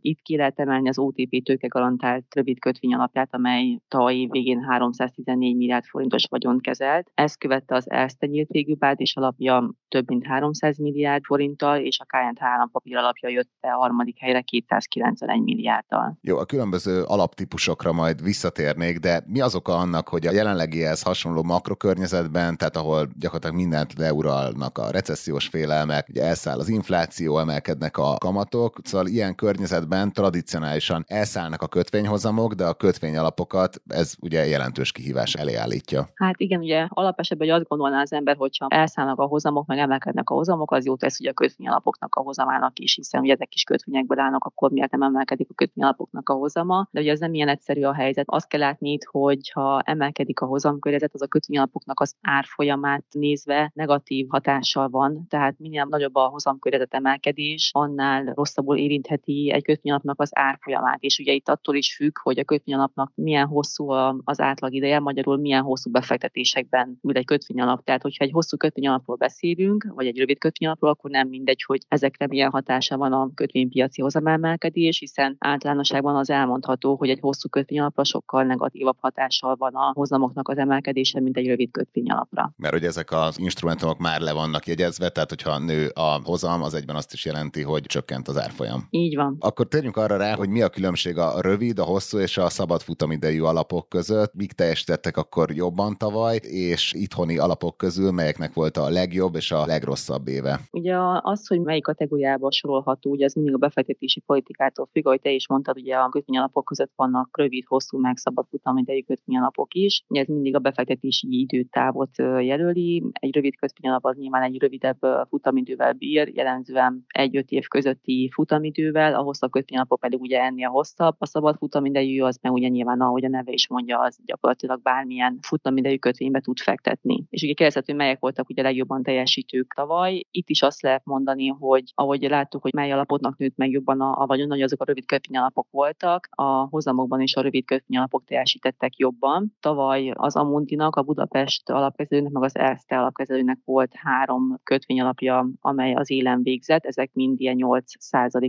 Itt 0.00 0.20
ki 0.22 0.36
lehet 0.36 0.60
emelni 0.60 0.88
az 0.88 0.98
OTP 0.98 1.42
tőke 1.44 1.66
garantált 1.66 2.24
rövid 2.34 2.58
kötvény 2.58 2.94
alapját, 2.94 3.34
amely 3.34 3.78
tavalyi 3.88 4.28
végén 4.30 4.62
314 4.62 5.56
milliárd 5.56 5.84
forintos 5.84 6.24
vagyont 6.30 6.60
kezelt. 6.60 7.10
Ez 7.14 7.34
követte 7.34 7.74
az 7.74 7.90
Erste 7.90 8.26
nyílt 8.26 8.48
és 8.96 9.16
alapja 9.16 9.74
több 9.88 10.08
mint 10.08 10.26
300 10.26 10.78
milliárd 10.78 11.24
forinttal, 11.24 11.78
és 11.78 11.98
a 12.00 12.04
KNT 12.04 12.42
állampapír 12.42 12.96
alapja 12.96 13.28
jött 13.28 13.50
a 13.60 13.68
harmadik 13.68 14.18
helyre 14.18 14.40
291 14.40 15.42
milliárddal. 15.42 16.18
Jó, 16.20 16.38
a 16.38 16.44
különböző 16.44 17.02
alaptípusokra 17.02 17.92
majd 17.92 18.22
visszatérnék, 18.22 18.98
de 18.98 19.22
mi 19.26 19.40
az 19.40 19.54
oka 19.54 19.76
annak, 19.76 20.08
hogy 20.08 20.26
a 20.26 20.32
jelenlegihez 20.32 21.02
hasonló 21.02 21.42
makrokörnyezetben, 21.42 22.56
tehát 22.56 22.76
ahol 22.76 23.08
gyakorlatilag 23.18 23.56
mindent 23.56 23.98
leuralnak 23.98 24.78
a 24.78 24.90
recessziós 24.90 25.46
félelmek, 25.46 26.08
ugye 26.08 26.22
elszáll 26.22 26.58
az 26.58 26.68
infláció, 26.68 27.38
emelkednek 27.38 27.96
a 27.96 28.14
kamatok, 28.18 28.78
szóval 28.82 29.06
ilyen 29.06 29.34
környezetben 29.34 29.85
keretben 29.86 30.12
tradicionálisan 30.12 31.04
elszállnak 31.06 31.62
a 31.62 31.66
kötvényhozamok, 31.66 32.52
de 32.52 32.64
a 32.64 32.74
kötvényalapokat 32.74 33.82
ez 33.86 34.14
ugye 34.20 34.46
jelentős 34.46 34.92
kihívás 34.92 35.34
elé 35.34 35.54
állítja. 35.54 36.08
Hát 36.14 36.40
igen, 36.40 36.60
ugye 36.60 36.86
alapesetben 36.88 37.48
hogy 37.48 37.56
azt 37.56 37.68
gondolná 37.68 38.00
az 38.00 38.12
ember, 38.12 38.36
hogyha 38.36 38.66
elszállnak 38.68 39.18
a 39.18 39.26
hozamok, 39.26 39.66
meg 39.66 39.78
emelkednek 39.78 40.30
a 40.30 40.34
hozamok, 40.34 40.72
az 40.72 40.86
jó 40.86 40.96
tesz 40.96 41.20
ugye 41.20 41.30
a 41.30 41.32
kötvényalapoknak 41.32 42.14
a 42.14 42.20
hozamának 42.20 42.78
is, 42.78 42.94
hiszen 42.94 43.20
ugye 43.20 43.32
ezek 43.32 43.54
is 43.54 43.62
kötvényekből 43.62 44.18
állnak, 44.18 44.44
akkor 44.44 44.70
miért 44.70 44.90
nem 44.90 45.02
emelkedik 45.02 45.48
a 45.50 45.54
kötvényalapoknak 45.54 46.28
a 46.28 46.32
hozama. 46.32 46.88
De 46.90 47.00
ugye 47.00 47.10
ez 47.10 47.18
nem 47.18 47.34
ilyen 47.34 47.48
egyszerű 47.48 47.82
a 47.82 47.94
helyzet. 47.94 48.24
Azt 48.28 48.48
kell 48.48 48.60
látni 48.60 48.92
itt, 48.92 49.04
hogy 49.04 49.50
ha 49.50 49.80
emelkedik 49.80 50.40
a 50.40 50.46
hozamkörnyezet, 50.46 51.14
az 51.14 51.22
a 51.22 51.26
kötvényalapoknak 51.26 52.00
az 52.00 52.14
árfolyamát 52.20 53.04
nézve 53.10 53.70
negatív 53.74 54.26
hatással 54.28 54.88
van. 54.88 55.26
Tehát 55.28 55.58
minél 55.58 55.86
nagyobb 55.90 56.14
a 56.14 56.26
hozamkörnyezet 56.26 56.94
emelkedés, 56.94 57.70
annál 57.72 58.32
rosszabbul 58.34 58.76
érintheti 58.76 59.50
egy 59.52 59.62
kötvényalapnak 59.76 60.20
az 60.20 60.30
árfolyamát. 60.32 61.02
És 61.02 61.18
ugye 61.18 61.32
itt 61.32 61.48
attól 61.48 61.74
is 61.74 61.94
függ, 61.94 62.18
hogy 62.18 62.38
a 62.38 62.44
kötvényalapnak 62.44 63.12
milyen 63.14 63.46
hosszú 63.46 63.90
az 64.24 64.40
átlag 64.40 64.72
ideje, 64.72 64.98
magyarul 64.98 65.36
milyen 65.36 65.62
hosszú 65.62 65.90
befektetésekben 65.90 66.98
ül 67.02 67.16
egy 67.16 67.24
kötvényalap. 67.24 67.84
Tehát, 67.84 68.02
hogyha 68.02 68.24
egy 68.24 68.30
hosszú 68.30 68.56
kötvényalapról 68.56 69.16
beszélünk, 69.16 69.86
vagy 69.94 70.06
egy 70.06 70.18
rövid 70.18 70.38
kötvényalapról, 70.38 70.90
akkor 70.90 71.10
nem 71.10 71.28
mindegy, 71.28 71.62
hogy 71.62 71.80
ezekre 71.88 72.26
milyen 72.26 72.50
hatása 72.50 72.96
van 72.96 73.12
a 73.12 73.30
kötvénypiaci 73.34 74.02
hozamemelkedés, 74.02 74.98
hiszen 74.98 75.36
általánosságban 75.38 76.16
az 76.16 76.30
elmondható, 76.30 76.96
hogy 76.96 77.08
egy 77.08 77.20
hosszú 77.20 77.48
kötvényalapra 77.48 78.04
sokkal 78.04 78.44
negatívabb 78.44 78.96
hatással 79.00 79.56
van 79.56 79.74
a 79.74 79.92
hozamoknak 79.94 80.48
az 80.48 80.58
emelkedése, 80.58 81.20
mint 81.20 81.36
egy 81.36 81.46
rövid 81.46 81.70
kötvényalapra. 81.70 82.52
Mert 82.56 82.72
hogy 82.72 82.84
ezek 82.84 83.12
az 83.12 83.38
instrumentumok 83.38 83.98
már 83.98 84.20
le 84.20 84.32
vannak 84.32 84.66
jegyezve, 84.66 85.08
tehát 85.08 85.28
hogyha 85.28 85.58
nő 85.58 85.88
a 85.94 86.20
hozam, 86.24 86.62
az 86.62 86.74
egyben 86.74 86.96
azt 86.96 87.12
is 87.12 87.24
jelenti, 87.24 87.62
hogy 87.62 87.82
csökkent 87.82 88.28
az 88.28 88.38
árfolyam. 88.38 88.86
Így 88.90 89.16
van. 89.16 89.36
Akkor 89.40 89.65
térjünk 89.68 89.96
arra 89.96 90.16
rá, 90.16 90.34
hogy 90.34 90.48
mi 90.48 90.62
a 90.62 90.68
különbség 90.68 91.18
a 91.18 91.40
rövid, 91.40 91.78
a 91.78 91.84
hosszú 91.84 92.18
és 92.18 92.38
a 92.38 92.48
szabad 92.48 92.80
futamidejű 92.80 93.40
alapok 93.40 93.88
között, 93.88 94.34
mik 94.34 94.52
teljesítettek 94.52 95.16
akkor 95.16 95.50
jobban 95.50 95.96
tavaly, 95.96 96.36
és 96.42 96.92
itthoni 96.92 97.38
alapok 97.38 97.76
közül 97.76 98.10
melyeknek 98.10 98.54
volt 98.54 98.76
a 98.76 98.88
legjobb 98.88 99.34
és 99.34 99.52
a 99.52 99.66
legrosszabb 99.66 100.28
éve. 100.28 100.60
Ugye 100.70 100.96
az, 101.20 101.46
hogy 101.46 101.60
melyik 101.60 101.82
kategóriába 101.82 102.52
sorolható, 102.52 103.10
ugye 103.10 103.24
ez 103.24 103.34
mindig 103.34 103.54
a 103.54 103.58
befektetési 103.58 104.20
politikától 104.20 104.88
függ, 104.92 105.06
ahogy 105.06 105.20
te 105.20 105.30
is 105.30 105.48
mondtad, 105.48 105.76
ugye 105.76 105.94
a 105.94 106.08
kötvényalapok 106.08 106.64
között 106.64 106.92
vannak 106.96 107.38
rövid, 107.38 107.64
hosszú, 107.66 107.98
meg 107.98 108.16
szabad 108.16 108.46
futamidejű 108.50 109.00
kötvényalapok 109.00 109.74
is. 109.74 110.04
Ugye 110.08 110.20
ez 110.20 110.26
mindig 110.26 110.54
a 110.54 110.58
befektetési 110.58 111.40
időtávot 111.40 112.16
jelöli. 112.40 113.04
Egy 113.12 113.34
rövid 113.34 113.56
kötvényalap 113.56 114.04
az 114.04 114.16
nyilván 114.16 114.42
egy 114.42 114.58
rövidebb 114.58 114.98
futamidővel 115.28 115.92
bír, 115.92 116.28
jellemzően 116.34 117.04
egy-öt 117.06 117.50
év 117.50 117.66
közötti 117.66 118.30
futamidővel, 118.32 119.14
a 119.14 119.22
hosszabb 119.22 119.50
kötvényalapok 119.56 120.00
pedig 120.00 120.20
ugye 120.20 120.40
ennél 120.42 120.68
hosszabb. 120.68 121.16
A 121.18 121.26
szabad 121.26 121.56
futamidejű 121.56 122.20
az 122.20 122.38
meg 122.42 122.52
ugye 122.52 122.68
nyilván, 122.68 123.00
ahogy 123.00 123.24
a 123.24 123.28
neve 123.28 123.52
is 123.52 123.68
mondja, 123.68 123.98
az 123.98 124.18
gyakorlatilag 124.24 124.82
bármilyen 124.82 125.38
futamidejű 125.42 125.96
kötvénybe 125.96 126.40
tud 126.40 126.58
fektetni. 126.58 127.24
És 127.30 127.42
ugye 127.42 127.52
kérdezhető, 127.52 127.94
melyek 127.94 128.18
voltak 128.20 128.48
ugye 128.48 128.62
legjobban 128.62 129.02
teljesítők 129.02 129.74
tavaly. 129.74 130.22
Itt 130.30 130.48
is 130.48 130.62
azt 130.62 130.82
lehet 130.82 131.04
mondani, 131.04 131.48
hogy 131.48 131.82
ahogy 131.94 132.22
láttuk, 132.22 132.62
hogy 132.62 132.74
mely 132.74 132.92
alapotnak 132.92 133.36
nőtt 133.36 133.56
meg 133.56 133.70
jobban 133.70 134.00
a, 134.00 134.22
a 134.22 134.26
vagyon, 134.26 134.48
hogy 134.48 134.62
azok 134.62 134.80
a 134.80 134.84
rövid 134.84 135.06
kötvényalapok 135.06 135.66
voltak, 135.70 136.28
a 136.30 136.66
hozamokban 136.70 137.20
is 137.20 137.34
a 137.34 137.40
rövid 137.40 137.64
kötvényalapok 137.64 138.24
teljesítettek 138.24 138.96
jobban. 138.96 139.54
Tavaly 139.60 140.10
az 140.14 140.36
Amundinak, 140.36 140.96
a 140.96 141.02
Budapest 141.02 141.70
alapkezelőnek, 141.70 142.32
meg 142.32 142.42
az 142.42 142.56
Erste 142.56 142.98
alapkezelőnek 142.98 143.58
volt 143.64 143.92
három 143.94 144.60
kötvényalapja, 144.62 145.48
amely 145.60 145.94
az 145.94 146.10
élen 146.10 146.42
végzett, 146.42 146.84
ezek 146.84 147.10
mind 147.12 147.40
ilyen 147.40 147.54
8 147.54 147.92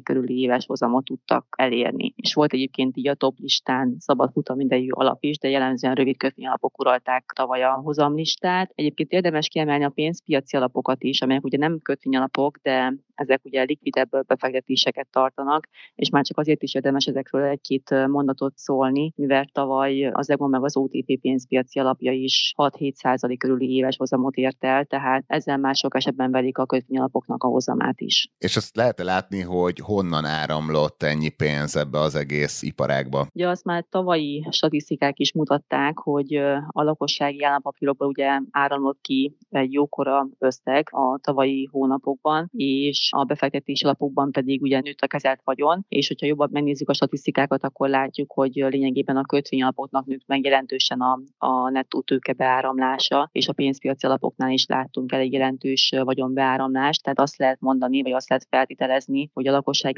körüli 0.04 0.40
éves 0.40 0.66
hozamot 0.98 1.06
tudtak 1.06 1.46
elérni. 1.58 2.14
És 2.16 2.34
volt 2.34 2.54
egyébként 2.54 2.98
így 2.98 3.08
a 3.08 3.16
top 3.16 3.38
listán 3.40 3.96
szabad 4.00 4.32
futamidejű 4.32 4.90
alap 4.90 5.24
is, 5.24 5.38
de 5.38 5.50
jellemzően 5.50 5.96
rövid 5.96 6.18
kötvényalapok 6.18 6.80
uralták 6.80 7.32
tavaly 7.36 7.64
a 7.64 7.72
hozamlistát. 7.72 8.72
Egyébként 8.76 9.12
érdemes 9.12 9.48
kiemelni 9.48 9.84
a 9.84 9.90
pénzpiaci 9.90 10.58
alapokat 10.58 11.04
is, 11.04 11.22
amelyek 11.22 11.44
ugye 11.44 11.58
nem 11.58 11.80
kötvényalapok, 11.80 12.58
de 12.58 12.94
ezek 13.16 13.46
ugye 13.46 13.64
likvidebb 13.64 14.10
befektetéseket 14.28 15.08
tartanak, 15.12 15.68
és 15.96 16.10
már 16.10 16.24
csak 16.24 16.38
azért 16.38 16.64
is 16.64 16.74
érdemes 16.74 17.06
ezekről 17.06 17.44
egy-két 17.44 17.90
mondatot 18.08 18.58
szólni, 18.58 19.14
mivel 19.16 19.46
tavaly 19.52 20.06
az 20.06 20.30
EGON 20.30 20.50
meg 20.50 20.64
az 20.64 20.78
OTP 20.78 21.20
pénzpiaci 21.22 21.80
alapja 21.80 22.12
is 22.12 22.54
6-7% 22.58 23.36
körüli 23.38 23.76
éves 23.76 23.98
hozamot 23.98 24.36
ért 24.36 24.64
el, 24.64 24.86
tehát 24.86 25.24
ezzel 25.28 25.58
már 25.58 25.76
sok 25.76 25.96
esetben 25.96 26.32
velik 26.32 26.58
a 26.58 26.66
kötvényalapoknak 26.66 27.44
a 27.44 27.48
hozamát 27.48 28.02
is. 28.02 28.30
És 28.38 28.56
azt 28.56 28.76
lehet 28.76 29.00
látni, 29.00 29.42
hogy 29.42 29.80
honnan 29.80 30.26
áramlott 30.26 30.87
ennyi 31.04 31.30
pénz 31.30 31.76
ebbe 31.76 32.00
az 32.00 32.16
egész 32.16 32.62
iparágba? 32.62 33.28
Ugye 33.34 33.48
azt 33.48 33.64
már 33.64 33.86
tavalyi 33.90 34.48
statisztikák 34.50 35.20
is 35.20 35.34
mutatták, 35.34 35.98
hogy 35.98 36.36
a 36.68 36.84
lakossági 36.84 37.44
állampapírokból 37.44 38.08
ugye 38.08 38.40
áramlott 38.52 39.00
ki 39.02 39.38
egy 39.50 39.74
jókora 39.74 40.28
összeg 40.40 40.88
a 40.92 41.20
tavalyi 41.22 41.70
hónapokban, 41.72 42.50
és 42.54 43.10
a 43.16 43.24
befektetési 43.24 43.84
alapokban 43.86 44.32
pedig 44.32 44.62
ugye 44.62 44.80
nőtt 44.80 45.02
a 45.02 45.08
kezelt 45.08 45.42
vagyon, 45.44 45.86
és 45.88 46.08
hogyha 46.08 46.26
jobban 46.28 46.50
megnézzük 46.52 46.90
a 46.90 46.94
statisztikákat, 46.94 47.64
akkor 47.64 47.90
látjuk, 47.90 48.32
hogy 48.32 48.52
lényegében 48.54 49.18
a 49.18 49.26
kötvényalapoknak 49.26 50.06
nőtt 50.06 50.24
meg 50.26 50.44
jelentősen 50.44 51.00
a, 51.00 51.20
a 51.38 51.70
nettó 51.70 52.02
tőke 52.02 52.34
beáramlása, 52.34 53.30
és 53.32 53.48
a 53.48 53.54
pénzpiaci 53.54 54.06
alapoknál 54.06 54.52
is 54.52 54.66
láttunk 54.66 55.12
elég 55.12 55.34
jelentős 55.34 55.94
vagyonbeáramlást, 56.04 57.04
tehát 57.04 57.20
azt 57.20 57.38
lehet 57.38 57.60
mondani, 57.60 58.02
vagy 58.02 58.12
azt 58.12 58.30
lehet 58.30 58.48
feltételezni, 58.50 59.30
hogy 59.34 59.48
a 59.48 59.52
lakosság 59.52 59.98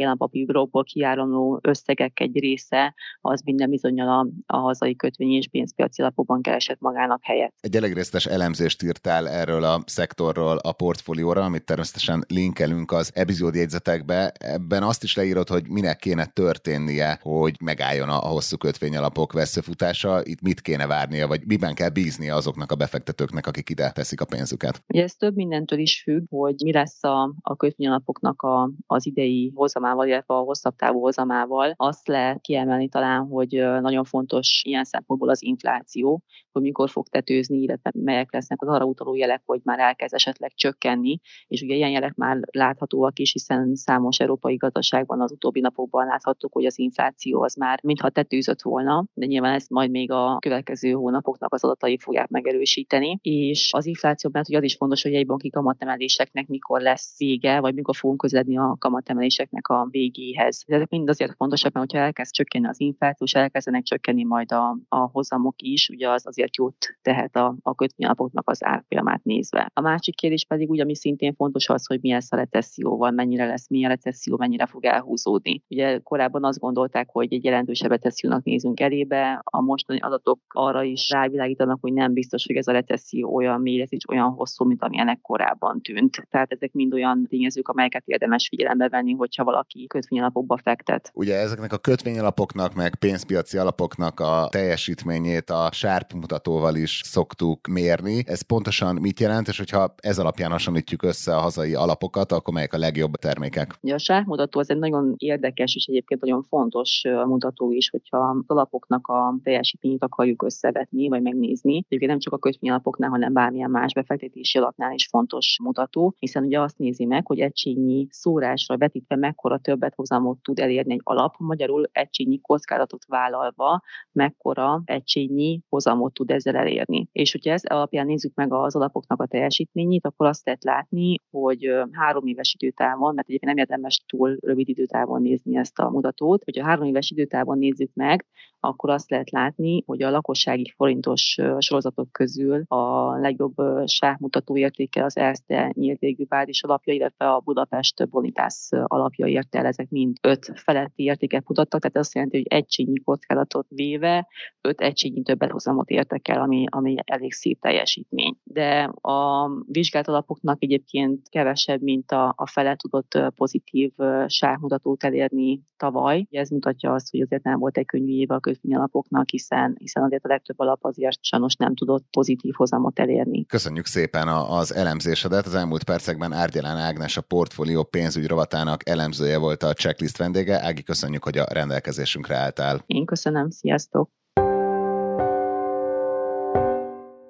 állampapírokból 0.69 0.84
kiáramló 0.84 1.60
összegek 1.62 2.19
egy 2.19 2.39
része 2.39 2.93
az 3.21 3.41
minden 3.41 3.69
bizonyal 3.69 4.08
a, 4.08 4.53
a 4.53 4.58
hazai 4.58 4.95
kötvény 4.95 5.32
és 5.32 5.47
pénzpiaci 5.47 6.01
alapokban 6.01 6.41
keresett 6.41 6.79
magának 6.79 7.19
helyet. 7.23 7.53
Egy 7.60 7.75
elég 7.75 7.93
részletes 7.93 8.25
elemzést 8.25 8.84
írtál 8.84 9.27
erről 9.27 9.63
a 9.63 9.82
szektorról 9.86 10.58
a 10.58 10.71
portfólióra, 10.71 11.43
amit 11.43 11.65
természetesen 11.65 12.23
linkelünk 12.27 12.91
az 12.91 13.12
epizódjegyzetekbe, 13.13 14.32
ebben 14.39 14.84
azt 14.84 15.03
is 15.03 15.15
leírod, 15.15 15.47
hogy 15.47 15.69
minek 15.69 15.97
kéne 15.97 16.25
történnie, 16.25 17.19
hogy 17.21 17.55
megálljon 17.62 18.10
a 18.10 18.15
hosszú 18.15 18.58
kötvényalapok 18.58 19.34
veszőfutása, 19.34 20.21
itt 20.23 20.41
mit 20.41 20.62
kéne 20.62 20.88
várnia, 20.88 21.27
vagy 21.27 21.41
miben 21.45 21.73
kell 21.73 21.89
bíznia 21.89 22.36
azoknak 22.36 22.71
a 22.71 22.75
befektetőknek, 22.75 23.47
akik 23.47 23.69
ide 23.69 23.91
teszik 23.91 24.21
a 24.21 24.25
pénzüket. 24.25 24.84
Ugye 24.88 25.03
ez 25.03 25.13
több 25.13 25.36
mindentől 25.36 25.79
is 25.79 26.01
függ, 26.03 26.23
hogy 26.29 26.55
mi 26.63 26.71
lesz 26.71 27.03
a, 27.03 27.34
a 27.41 27.55
kötvényalapoknak 27.55 28.41
a, 28.41 28.71
az 28.88 29.05
idei 29.05 29.51
hozamával, 29.55 30.08
illetve 30.08 30.34
a 30.34 30.43
hosszabb 30.59 30.75
távú 30.75 30.99
hozamával. 30.99 31.73
Azt 31.75 32.07
lehet 32.07 32.41
kiemelni 32.41 32.89
talán, 32.89 33.27
hogy 33.27 33.49
nagyon 33.81 34.03
fontos 34.03 34.61
ilyen 34.65 34.83
szempontból 34.83 35.29
az 35.29 35.43
infláció, 35.43 36.23
hogy 36.51 36.62
mikor 36.62 36.89
fog 36.89 37.07
tetőzni, 37.07 37.57
illetve 37.57 37.91
melyek 37.93 38.33
lesznek 38.33 38.62
az 38.62 38.67
arra 38.67 38.85
utaló 38.85 39.15
jelek, 39.15 39.41
hogy 39.45 39.62
már 39.63 39.79
elkezd 39.79 40.13
esetleg 40.13 40.51
csökkenni, 40.53 41.19
és 41.47 41.62
ugye 41.62 41.75
ilyen 41.75 41.89
jelek 41.89 42.15
már 42.15 42.39
látható 42.51 42.89
láthatóak 42.89 43.19
is, 43.19 43.31
hiszen 43.31 43.75
számos 43.75 44.19
európai 44.19 44.55
gazdaságban 44.55 45.21
az 45.21 45.31
utóbbi 45.31 45.59
napokban 45.59 46.05
láthattuk, 46.05 46.53
hogy 46.53 46.65
az 46.65 46.79
infláció 46.79 47.41
az 47.41 47.55
már 47.55 47.79
mintha 47.83 48.09
tetőzött 48.09 48.62
volna, 48.62 49.05
de 49.13 49.25
nyilván 49.25 49.53
ezt 49.53 49.69
majd 49.69 49.89
még 49.89 50.12
a 50.12 50.38
következő 50.39 50.91
hónapoknak 50.91 51.53
az 51.53 51.63
adatai 51.63 51.97
fogják 51.97 52.29
megerősíteni. 52.29 53.19
És 53.21 53.73
az 53.73 53.85
infláció 53.85 54.29
mert 54.33 54.47
hogy 54.47 54.55
az 54.55 54.63
is 54.63 54.75
fontos, 54.75 55.03
hogy 55.03 55.13
egy 55.13 55.25
banki 55.25 55.49
kamatemeléseknek 55.49 56.47
mikor 56.47 56.81
lesz 56.81 57.17
vége, 57.17 57.59
vagy 57.59 57.73
mikor 57.73 57.95
fogunk 57.95 58.19
közeledni 58.19 58.57
a 58.57 58.75
kamatemeléseknek 58.79 59.67
a 59.67 59.88
végéhez. 59.89 60.63
Ezek 60.67 60.89
mind 60.89 61.09
azért 61.09 61.35
fontosak, 61.35 61.73
mert 61.73 61.91
hogyha 61.91 62.05
elkezd 62.05 62.33
csökkenni 62.33 62.67
az 62.67 62.79
infláció, 62.79 63.25
és 63.25 63.33
elkezdenek 63.33 63.83
csökkenni 63.83 64.23
majd 64.23 64.51
a, 64.51 64.77
a 64.89 65.09
hozamok 65.12 65.55
is, 65.62 65.89
ugye 65.89 66.09
az 66.09 66.27
azért 66.39 66.56
jót 66.56 66.97
tehet 67.02 67.36
a, 67.36 67.56
a 67.62 67.75
kötvényalapoknak 67.75 68.49
az 68.49 68.63
árfolyamát 68.63 69.23
nézve. 69.23 69.71
A 69.73 69.82
másik 69.82 70.15
kérdés 70.15 70.45
pedig, 70.47 70.69
ugye, 70.69 70.84
ami 70.84 70.95
szintén 70.95 71.34
fontos 71.34 71.69
az, 71.69 71.88
hogy 71.88 71.99
milyen 72.02 72.17
lesz 72.17 72.32
recesszióval, 72.32 73.12
mennyire 73.12 73.45
lesz, 73.45 73.69
milyen 73.69 73.89
recesszió, 73.89 74.38
mennyire 74.38 74.65
fog 74.65 74.86
elhúzódni. 74.86 75.63
Ugye 75.69 75.99
korábban 75.99 76.43
azt 76.43 76.60
gondolták, 76.60 77.10
hogy 77.12 77.34
egy 77.34 77.43
jelentősebb 77.43 77.89
recessziónak 77.89 78.43
nézünk 78.43 78.80
elébe, 78.80 79.41
a 79.43 79.62
mostani 79.62 79.99
adatok 79.99 80.39
arra 80.47 80.84
is 80.84 81.10
rávilágítanak, 81.10 81.78
hogy 81.82 81.93
nem 81.93 82.13
biztos, 82.13 82.45
hogy 82.45 82.56
ez 82.56 82.67
a 82.67 82.71
recesszió 82.71 83.36
olyan 83.36 83.62
mély 83.62 83.86
és 83.89 84.10
olyan 84.10 84.30
hosszú, 84.30 84.65
mint 84.65 84.84
amilyenek 84.84 85.21
korábban 85.21 85.82
tűnt. 85.82 86.28
Tehát 86.30 86.52
ezek 86.52 86.71
mind 86.71 86.93
olyan 86.93 87.25
tényezők, 87.30 87.67
amelyeket 87.67 88.04
érdemes 88.06 88.47
figyelembe 88.47 88.89
venni, 88.89 89.13
hogyha 89.13 89.43
valaki 89.43 89.88
kötvényalapokba 89.88 90.58
fektet. 90.58 91.12
Ugye 91.13 91.36
ezeknek 91.36 91.73
a 91.73 91.78
kötvényalapoknak, 91.78 92.75
meg 92.75 92.95
pénzpiaci 92.95 93.58
alapoknak 93.58 94.19
a 94.19 94.47
teljesítményét 94.52 95.49
a 95.49 95.69
sárp 95.71 96.13
mutatóval 96.29 96.75
is 96.75 97.01
szoktuk 97.03 97.67
mérni. 97.67 98.23
Ez 98.25 98.41
pontosan 98.41 98.95
mit 98.95 99.19
jelent, 99.19 99.47
és 99.47 99.57
hogyha 99.57 99.93
ez 99.97 100.19
alapján 100.19 100.51
hasonlítjuk 100.51 101.03
össze 101.03 101.35
a 101.35 101.39
hazai 101.39 101.73
alapokat, 101.73 102.31
akkor 102.31 102.53
melyek 102.53 102.73
a 102.73 102.77
legjobb 102.77 103.15
termékek? 103.15 103.77
Ja, 103.81 103.93
a 103.93 103.97
sármutató 103.97 104.59
az 104.59 104.69
egy 104.69 104.77
nagyon 104.77 105.13
érdekes 105.17 105.75
és 105.75 105.85
egyébként 105.85 106.21
nagyon 106.21 106.43
fontos 106.43 107.01
mutató 107.25 107.71
is, 107.71 107.89
hogyha 107.89 108.17
az 108.17 108.43
alapoknak 108.47 109.07
a 109.07 109.35
teljesítményét 109.43 110.03
akarjuk 110.03 110.43
összevetni, 110.43 111.07
vagy 111.07 111.21
megnézni. 111.21 111.75
Egyébként 111.75 112.11
nem 112.11 112.19
csak 112.19 112.33
a 112.33 112.37
kötvényalapoknál, 112.37 113.09
hanem 113.09 113.33
bármilyen 113.33 113.71
más 113.71 113.93
befektetési 113.93 114.57
alapnál 114.57 114.93
is 114.93 115.07
fontos 115.07 115.57
mutató, 115.63 116.15
hiszen 116.19 116.43
ugye 116.43 116.59
azt 116.59 116.77
nézi 116.77 117.05
meg, 117.05 117.25
hogy 117.25 117.39
egységnyi 117.39 118.07
szórásra 118.09 118.77
vetítve 118.77 119.15
mekkora 119.15 119.57
többet 119.57 119.95
hozamot 119.95 120.37
tud 120.41 120.59
elérni 120.59 120.93
egy 120.93 121.01
alap, 121.03 121.35
magyarul 121.37 121.89
egységnyi 121.91 122.41
kockázatot 122.41 123.05
vállalva, 123.07 123.81
mekkora 124.11 124.81
egységnyi 124.85 125.61
hozamot 125.69 126.13
tud 126.19 126.32
ezzel 126.32 126.55
elérni. 126.55 127.08
És 127.12 127.32
hogyha 127.32 127.51
ez 127.51 127.63
alapján 127.63 128.05
nézzük 128.05 128.36
meg 128.36 128.53
az 128.53 128.75
alapoknak 128.75 129.21
a 129.21 129.25
teljesítményét, 129.25 130.05
akkor 130.05 130.27
azt 130.27 130.45
lehet 130.45 130.63
látni, 130.63 131.15
hogy 131.32 131.71
három 131.91 132.27
éves 132.27 132.55
időtávon, 132.60 133.13
mert 133.13 133.27
egyébként 133.27 133.55
nem 133.55 133.65
érdemes 133.65 134.03
túl 134.08 134.38
rövid 134.41 134.69
időtávon 134.69 135.21
nézni 135.21 135.58
ezt 135.58 135.79
a 135.79 135.89
mutatót, 135.89 136.43
hogyha 136.43 136.65
három 136.65 136.86
éves 136.86 137.12
időtávon 137.12 137.58
nézzük 137.58 137.91
meg, 137.93 138.25
akkor 138.59 138.89
azt 138.89 139.09
lehet 139.09 139.31
látni, 139.31 139.83
hogy 139.85 140.01
a 140.01 140.09
lakossági 140.09 140.73
forintos 140.75 141.37
sorozatok 141.59 142.11
közül 142.11 142.63
a 142.67 143.15
legjobb 143.19 143.55
sávmutató 143.85 144.57
értéke 144.57 145.03
az 145.03 145.17
Erste 145.17 145.71
nyílt 145.73 145.99
végű 145.99 146.25
bázis 146.25 146.63
alapja, 146.63 146.93
illetve 146.93 147.29
a 147.33 147.39
Budapest 147.39 148.09
Bonitas 148.09 148.69
alapja 148.83 149.25
ért 149.25 149.55
el, 149.55 149.65
ezek 149.65 149.89
mind 149.89 150.17
öt 150.21 150.51
feletti 150.55 151.03
értéket 151.03 151.47
mutattak, 151.47 151.81
tehát 151.81 151.97
azt 151.97 152.13
jelenti, 152.13 152.37
hogy 152.37 152.47
egységnyi 152.47 152.99
kockázatot 152.99 153.67
véve 153.69 154.27
öt 154.61 154.81
egységnyi 154.81 155.21
többet 155.21 155.51
hozamot 155.51 155.89
értek 155.89 156.27
el, 156.27 156.41
ami, 156.41 156.63
ami 156.69 156.95
elég 157.05 157.33
szép 157.33 157.59
teljesítmény. 157.59 158.35
De 158.43 158.83
a 159.01 159.49
vizsgált 159.67 160.07
alapoknak 160.07 160.63
egyébként 160.63 161.29
kevesebb, 161.29 161.81
mint 161.81 162.11
a, 162.11 162.33
a 162.37 162.47
fele 162.47 162.75
tudott 162.75 163.19
pozitív 163.35 163.91
sávmutatót 164.27 165.03
elérni 165.03 165.61
tavaly. 165.77 166.27
Ez 166.31 166.49
mutatja 166.49 166.93
azt, 166.93 167.11
hogy 167.11 167.21
azért 167.21 167.43
nem 167.43 167.59
volt 167.59 167.77
egy 167.77 167.85
könnyű 167.85 168.13
éve 168.13 168.35
a 168.35 168.39
kötvényalapoknak, 168.49 169.29
hiszen, 169.29 169.75
hiszen 169.79 170.03
azért 170.03 170.25
a 170.25 170.27
legtöbb 170.27 170.59
alap 170.59 170.85
azért 170.85 171.23
sajnos 171.23 171.55
nem 171.55 171.75
tudott 171.75 172.05
pozitív 172.12 172.53
hozamot 172.55 172.99
elérni. 172.99 173.45
Köszönjük 173.45 173.85
szépen 173.85 174.27
az 174.27 174.75
elemzésedet. 174.75 175.45
Az 175.45 175.55
elmúlt 175.55 175.83
percekben 175.83 176.33
Árgyalán 176.33 176.77
Ágnes 176.77 177.17
a 177.17 177.21
portfólió 177.21 177.83
pénzügy 177.83 178.27
rovatának 178.27 178.89
elemzője 178.89 179.38
volt 179.38 179.63
a 179.63 179.73
checklist 179.73 180.17
vendége. 180.17 180.63
Ági, 180.63 180.83
köszönjük, 180.83 181.23
hogy 181.23 181.38
a 181.38 181.45
rendelkezésünkre 181.53 182.35
álltál. 182.35 182.83
Én 182.85 183.05
köszönöm, 183.05 183.49
sziasztok! 183.49 184.18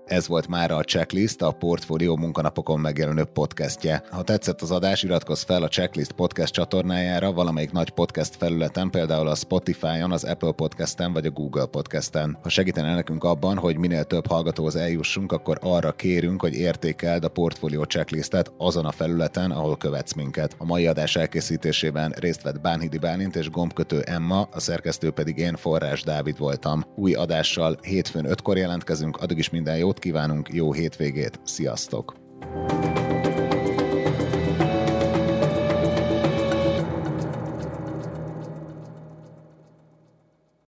Ez 0.09 0.27
volt 0.27 0.47
már 0.47 0.71
a 0.71 0.83
Checklist, 0.83 1.41
a 1.41 1.51
Portfolio 1.51 2.15
munkanapokon 2.15 2.79
megjelenő 2.79 3.23
podcastje. 3.23 4.03
Ha 4.11 4.23
tetszett 4.23 4.61
az 4.61 4.71
adás, 4.71 5.03
iratkozz 5.03 5.43
fel 5.43 5.63
a 5.63 5.67
Checklist 5.67 6.11
podcast 6.11 6.53
csatornájára 6.53 7.31
valamelyik 7.31 7.71
nagy 7.71 7.89
podcast 7.89 8.35
felületen, 8.35 8.89
például 8.89 9.27
a 9.27 9.35
Spotify-on, 9.35 10.11
az 10.11 10.23
Apple 10.23 10.51
Podcast-en 10.51 11.13
vagy 11.13 11.25
a 11.25 11.29
Google 11.31 11.65
Podcast-en. 11.65 12.37
Ha 12.41 12.49
segítene 12.49 12.93
nekünk 12.93 13.23
abban, 13.23 13.57
hogy 13.57 13.77
minél 13.77 14.03
több 14.03 14.27
hallgatóhoz 14.27 14.75
eljussunk, 14.75 15.31
akkor 15.31 15.57
arra 15.61 15.91
kérünk, 15.91 16.41
hogy 16.41 16.53
értékeld 16.53 17.23
a 17.23 17.29
Portfolio 17.29 17.83
Checklistet 17.83 18.51
azon 18.57 18.85
a 18.85 18.91
felületen, 18.91 19.51
ahol 19.51 19.77
követsz 19.77 20.13
minket. 20.13 20.55
A 20.57 20.65
mai 20.65 20.87
adás 20.87 21.15
elkészítésében 21.15 22.13
részt 22.19 22.41
vett 22.41 22.61
Bánhidi 22.61 22.97
Bálint 22.97 23.35
és 23.35 23.49
gombkötő 23.49 24.01
Emma, 24.01 24.47
a 24.51 24.59
szerkesztő 24.59 25.11
pedig 25.11 25.37
én 25.37 25.55
Forrás 25.55 26.03
Dávid 26.03 26.37
voltam. 26.37 26.83
Új 26.95 27.13
adással 27.13 27.77
hétfőn 27.81 28.25
ötkor 28.25 28.57
jelentkezünk, 28.57 29.17
addig 29.17 29.37
is 29.37 29.49
minden 29.49 29.77
jót 29.77 29.97
kívánunk, 29.99 30.53
jó 30.53 30.73
hétvégét, 30.73 31.39
sziasztok! 31.43 32.15